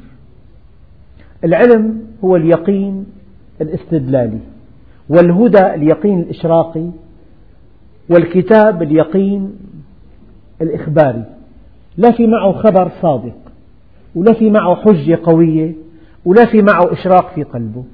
العلم 1.45 2.03
هو 2.25 2.37
اليقين 2.37 3.07
الاستدلالي 3.61 4.39
والهدى 5.09 5.75
اليقين 5.75 6.21
الإشراقي 6.21 6.87
والكتاب 8.11 8.83
اليقين 8.83 9.53
الإخباري. 10.63 11.25
لا 11.97 12.11
في 12.11 12.27
معه 12.27 12.53
خبر 12.53 12.91
صادق 13.03 13.37
ولا 14.15 14.33
في 14.33 14.51
معه 14.51 14.75
حجة 14.75 15.19
قوية 15.23 15.73
ولا 16.25 16.47
في 16.47 16.63
معه 16.63 16.93
إشراق 16.93 17.35
في 17.35 17.43
قلبه. 17.43 17.85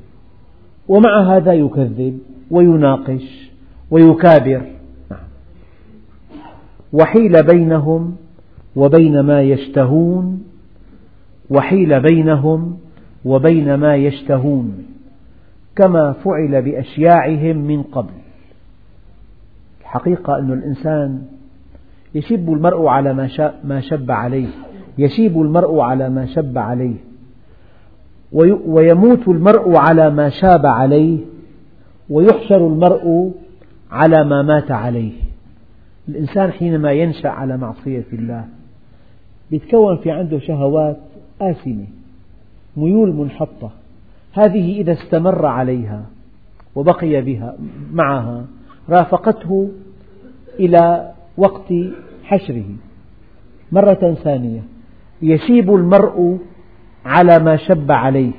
ومع 0.88 1.36
هذا 1.36 1.52
يكذب 1.52 2.18
ويناقش 2.50 3.50
ويكابر. 3.90 4.62
وحيل 6.92 7.42
بينهم 7.42 8.16
وبين 8.76 9.20
ما 9.20 9.42
يشتهون 9.42 10.42
وحيل 11.50 12.00
بينهم 12.00 12.78
وبين 13.24 13.74
ما 13.74 13.96
يشتهون 13.96 14.86
كما 15.76 16.12
فعل 16.12 16.62
بأشياعهم 16.62 17.56
من 17.56 17.82
قبل. 17.82 18.12
الحقيقة 19.80 20.38
أن 20.38 20.52
الإنسان 20.52 21.22
يشب 22.14 22.52
المرء 22.52 22.86
على 22.86 23.14
ما 23.64 23.80
شب 23.80 24.10
عليه 24.10 24.48
يشيب 24.98 25.40
المرء 25.40 25.80
على 25.80 26.08
ما 26.08 26.26
شب 26.26 26.58
عليه 26.58 26.96
ويموت 28.66 29.28
المرء 29.28 29.76
على 29.76 30.10
ما 30.10 30.28
شاب 30.28 30.66
عليه 30.66 31.18
ويحشر 32.10 32.66
المرء 32.66 33.32
على 33.90 34.24
ما 34.24 34.42
مات 34.42 34.70
عليه. 34.70 35.12
الإنسان 36.10 36.52
حينما 36.52 36.92
ينشأ 36.92 37.28
على 37.28 37.56
معصية 37.56 38.04
الله 38.12 38.44
يتكون 39.50 39.96
في 39.96 40.10
عنده 40.10 40.38
شهوات 40.38 40.96
آثمة 41.40 41.86
ميول 42.76 43.14
منحطة. 43.14 43.70
هذه 44.32 44.80
إذا 44.80 44.92
استمر 44.92 45.46
عليها 45.46 46.04
وبقي 46.74 47.20
بها 47.20 47.54
معها 47.92 48.44
رافقته 48.88 49.70
إلى 50.58 51.12
وقت 51.36 51.72
حشره. 52.24 52.64
مرة 53.72 54.16
ثانية 54.24 54.62
يشيب 55.22 55.74
المرء 55.74 56.38
على 57.04 57.38
ما 57.38 57.56
شب 57.56 57.92
عليه 57.92 58.32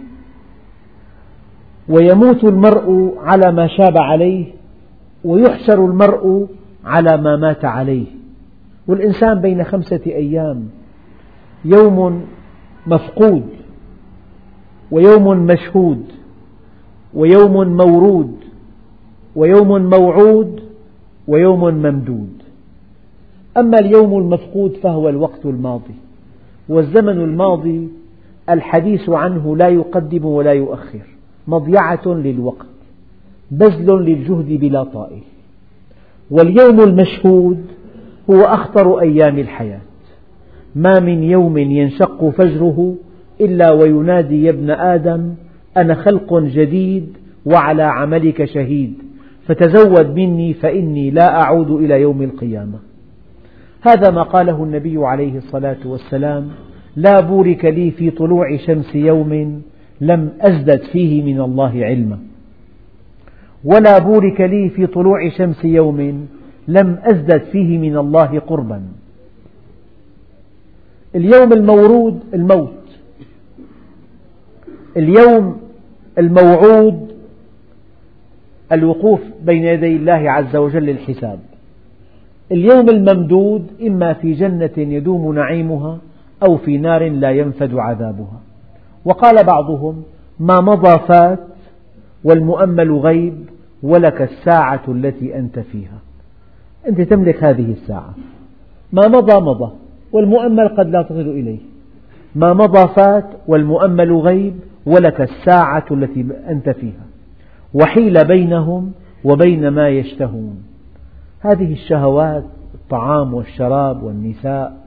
ويموت 1.89 2.43
المرء 2.43 3.17
على 3.23 3.51
ما 3.51 3.67
شاب 3.67 3.97
عليه 3.97 4.45
ويحشر 5.23 5.85
المرء 5.85 6.47
على 6.85 7.17
ما 7.17 7.35
مات 7.35 7.65
عليه. 7.65 8.05
والإنسان 8.87 9.41
بين 9.41 9.63
خمسة 9.63 10.01
أيام 10.05 10.69
يوم 11.65 12.25
مفقود 12.87 13.49
ويوم 14.91 15.37
مشهود 15.45 16.05
ويوم 17.13 17.77
مورود 17.77 18.35
ويوم 19.35 19.89
موعود 19.89 20.61
ويوم 21.27 21.63
ممدود. 21.73 22.41
أما 23.57 23.79
اليوم 23.79 24.17
المفقود 24.17 24.73
فهو 24.83 25.09
الوقت 25.09 25.45
الماضي 25.45 25.95
والزمن 26.69 27.17
الماضي 27.17 27.87
الحديث 28.49 29.09
عنه 29.09 29.57
لا 29.57 29.67
يقدم 29.67 30.25
ولا 30.25 30.51
يؤخر 30.51 31.01
مضيعة 31.47 32.07
للوقت 32.07 32.65
بذل 33.51 34.05
للجهد 34.05 34.59
بلا 34.59 34.83
طائل. 34.83 35.23
واليوم 36.31 36.79
المشهود 36.79 37.65
هو 38.29 38.41
أخطر 38.41 38.99
أيام 38.99 39.39
الحياة. 39.39 39.81
ما 40.75 40.99
من 40.99 41.23
يوم 41.23 41.57
ينشق 41.57 42.29
فجره 42.29 42.95
إلا 43.41 43.71
وينادي 43.71 44.43
يا 44.43 44.49
ابن 44.49 44.69
آدم 44.69 45.33
أنا 45.77 45.93
خلق 45.95 46.39
جديد 46.39 47.17
وعلى 47.45 47.83
عملك 47.83 48.45
شهيد 48.45 48.93
فتزود 49.45 50.15
مني 50.15 50.53
فإني 50.53 51.11
لا 51.11 51.41
أعود 51.41 51.71
إلى 51.71 52.01
يوم 52.01 52.21
القيامة. 52.21 52.79
هذا 53.81 54.11
ما 54.11 54.23
قاله 54.23 54.63
النبي 54.63 54.97
عليه 54.97 55.37
الصلاة 55.37 55.77
والسلام 55.85 56.47
لا 56.95 57.19
بورك 57.19 57.65
لي 57.65 57.91
في 57.91 58.11
طلوع 58.11 58.57
شمس 58.57 58.95
يوم 58.95 59.61
لم 60.01 60.29
أزدد 60.41 60.81
فيه 60.91 61.23
من 61.23 61.41
الله 61.41 61.85
علما. 61.85 62.30
ولا 63.65 63.99
بورك 63.99 64.41
لي 64.41 64.69
في 64.69 64.87
طلوع 64.87 65.29
شمس 65.29 65.65
يوم 65.65 66.27
لم 66.67 66.99
أزدد 67.03 67.43
فيه 67.43 67.77
من 67.77 67.97
الله 67.97 68.39
قربا. 68.39 68.81
اليوم 71.15 71.53
المورود 71.53 72.19
الموت. 72.33 72.73
اليوم 74.97 75.61
الموعود 76.17 77.11
الوقوف 78.71 79.19
بين 79.43 79.63
يدي 79.63 79.95
الله 79.95 80.31
عز 80.31 80.55
وجل 80.55 80.83
للحساب. 80.83 81.39
اليوم 82.51 82.89
الممدود 82.89 83.67
إما 83.87 84.13
في 84.13 84.33
جنة 84.33 84.71
يدوم 84.77 85.35
نعيمها 85.35 85.97
أو 86.43 86.57
في 86.57 86.77
نار 86.77 87.09
لا 87.09 87.31
ينفد 87.31 87.73
عذابها. 87.73 88.39
وقال 89.05 89.43
بعضهم 89.43 90.03
ما 90.39 90.61
مضى 90.61 90.99
فات 91.07 91.39
والمؤمل 92.23 92.91
غيب 92.91 93.49
ولك 93.83 94.21
الساعة 94.21 94.81
التي 94.87 95.37
أنت 95.37 95.59
فيها. 95.59 95.99
أنت 96.87 97.01
تملك 97.01 97.43
هذه 97.43 97.71
الساعة. 97.71 98.13
ما 98.93 99.07
مضى 99.07 99.41
مضى 99.41 99.71
والمؤمل 100.11 100.67
قد 100.67 100.89
لا 100.89 101.01
تصل 101.01 101.19
إليه. 101.19 101.59
ما 102.35 102.53
مضى 102.53 102.87
فات 102.87 103.25
والمؤمل 103.47 104.13
غيب 104.13 104.55
ولك 104.85 105.21
الساعة 105.21 105.85
التي 105.91 106.25
أنت 106.49 106.69
فيها. 106.69 107.05
وحيل 107.73 108.25
بينهم 108.25 108.91
وبين 109.23 109.67
ما 109.67 109.89
يشتهون. 109.89 110.63
هذه 111.39 111.73
الشهوات 111.73 112.43
الطعام 112.73 113.33
والشراب 113.33 114.03
والنساء 114.03 114.81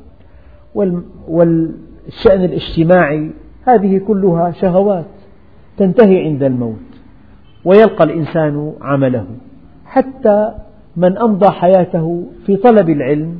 والشأن 1.29 2.45
الاجتماعي 2.45 3.31
هذه 3.67 3.99
كلها 3.99 4.51
شهوات 4.51 5.05
تنتهي 5.77 6.25
عند 6.25 6.43
الموت. 6.43 6.94
ويلقى 7.65 8.05
الإنسان 8.05 8.73
عمله. 8.81 9.27
حتى 9.87 10.55
من 10.97 11.19
أمضى 11.19 11.51
حياته 11.51 12.25
في 12.47 12.57
طلب 12.57 12.91
العلم 12.91 13.39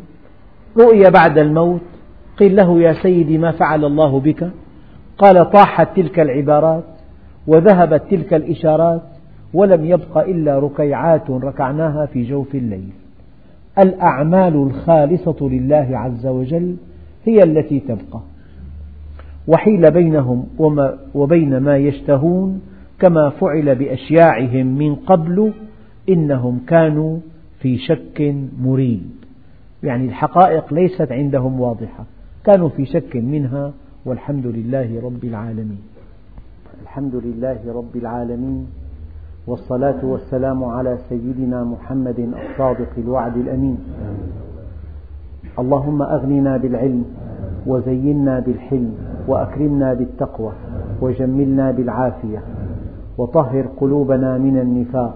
رؤي 0.79 1.11
بعد 1.11 1.39
الموت 1.39 1.81
قيل 2.39 2.57
له 2.57 2.81
يا 2.81 2.93
سيدي 2.93 3.39
ما 3.39 3.51
فعل 3.51 3.85
الله 3.85 4.21
بك؟ 4.21 4.51
قال 5.19 5.51
طاحت 5.51 5.97
تلك 5.97 6.21
العبارات 6.21 6.85
وذهبت 7.47 8.03
تلك 8.11 8.35
الإشارات 8.35 9.03
ولم 9.55 9.85
يبق 9.85 10.19
إلا 10.19 10.59
ركيعات 10.59 11.31
ركعناها 11.31 12.07
في 12.07 12.23
جوف 12.23 12.55
الليل. 12.55 12.91
الأعمال 13.79 14.55
الخالصة 14.55 15.37
لله 15.41 15.89
عز 15.93 16.27
وجل 16.27 16.77
هي 17.25 17.43
التي 17.43 17.81
تبقى. 17.81 18.21
وحيل 19.49 19.91
بينهم 19.91 20.47
وبين 21.15 21.59
ما 21.59 21.77
يشتهون 21.77 22.61
كما 23.05 23.31
فعل 23.31 23.75
بأشياعهم 23.75 24.67
من 24.67 24.95
قبل 24.95 25.53
إنهم 26.09 26.61
كانوا 26.67 27.19
في 27.61 27.79
شك 27.79 28.35
مريب. 28.61 29.11
يعني 29.83 30.05
الحقائق 30.05 30.75
ليست 30.75 31.13
عندهم 31.13 31.61
واضحة. 31.61 32.05
كانوا 32.45 32.69
في 32.69 32.87
شك 32.87 33.17
منها 33.17 33.73
والحمد 34.05 34.47
لله 34.47 35.01
رب 35.05 35.25
العالمين. 35.25 35.79
الحمد 36.83 37.15
لله 37.15 37.59
رب 37.75 37.97
العالمين 37.97 38.67
والصلاة 39.47 40.05
والسلام 40.05 40.65
على 40.65 40.99
سيدنا 41.09 41.65
محمد 41.65 42.19
الصادق 42.19 42.91
الوعد 42.99 43.37
الأمين. 43.37 43.79
اللهم 45.59 46.03
أغننا 46.03 46.57
بالعلم 46.57 47.05
وزينا 47.67 48.41
بالحلم 48.41 48.95
وأكرمنا 49.29 49.95
بالتقوى 49.95 50.53
وجملنا 51.01 51.71
بالعافية 51.71 52.54
وطهر 53.19 53.65
قلوبنا 53.81 54.39
من 54.39 54.59
النفاق 54.59 55.15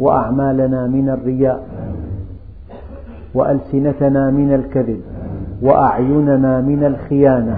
وأعمالنا 0.00 0.86
من 0.86 1.08
الرياء 1.08 1.62
وألسنتنا 3.34 4.30
من 4.30 4.54
الكذب 4.54 5.00
وأعيننا 5.62 6.60
من 6.60 6.84
الخيانة 6.84 7.56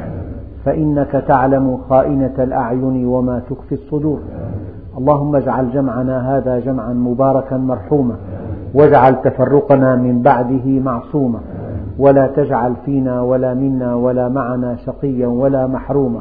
فإنك 0.64 1.24
تعلم 1.28 1.78
خائنة 1.88 2.34
الأعين 2.38 3.06
وما 3.06 3.42
تخفي 3.50 3.74
الصدور 3.74 4.18
اللهم 4.98 5.36
اجعل 5.36 5.70
جمعنا 5.70 6.36
هذا 6.36 6.58
جمعا 6.58 6.92
مباركا 6.92 7.56
مرحوما 7.56 8.14
واجعل 8.74 9.22
تفرقنا 9.22 9.96
من 9.96 10.22
بعده 10.22 10.66
معصوما 10.66 11.40
ولا 11.98 12.26
تجعل 12.26 12.74
فينا 12.84 13.20
ولا 13.20 13.54
منا 13.54 13.94
ولا 13.94 14.28
معنا 14.28 14.76
شقيا 14.76 15.26
ولا 15.26 15.66
محروما 15.66 16.20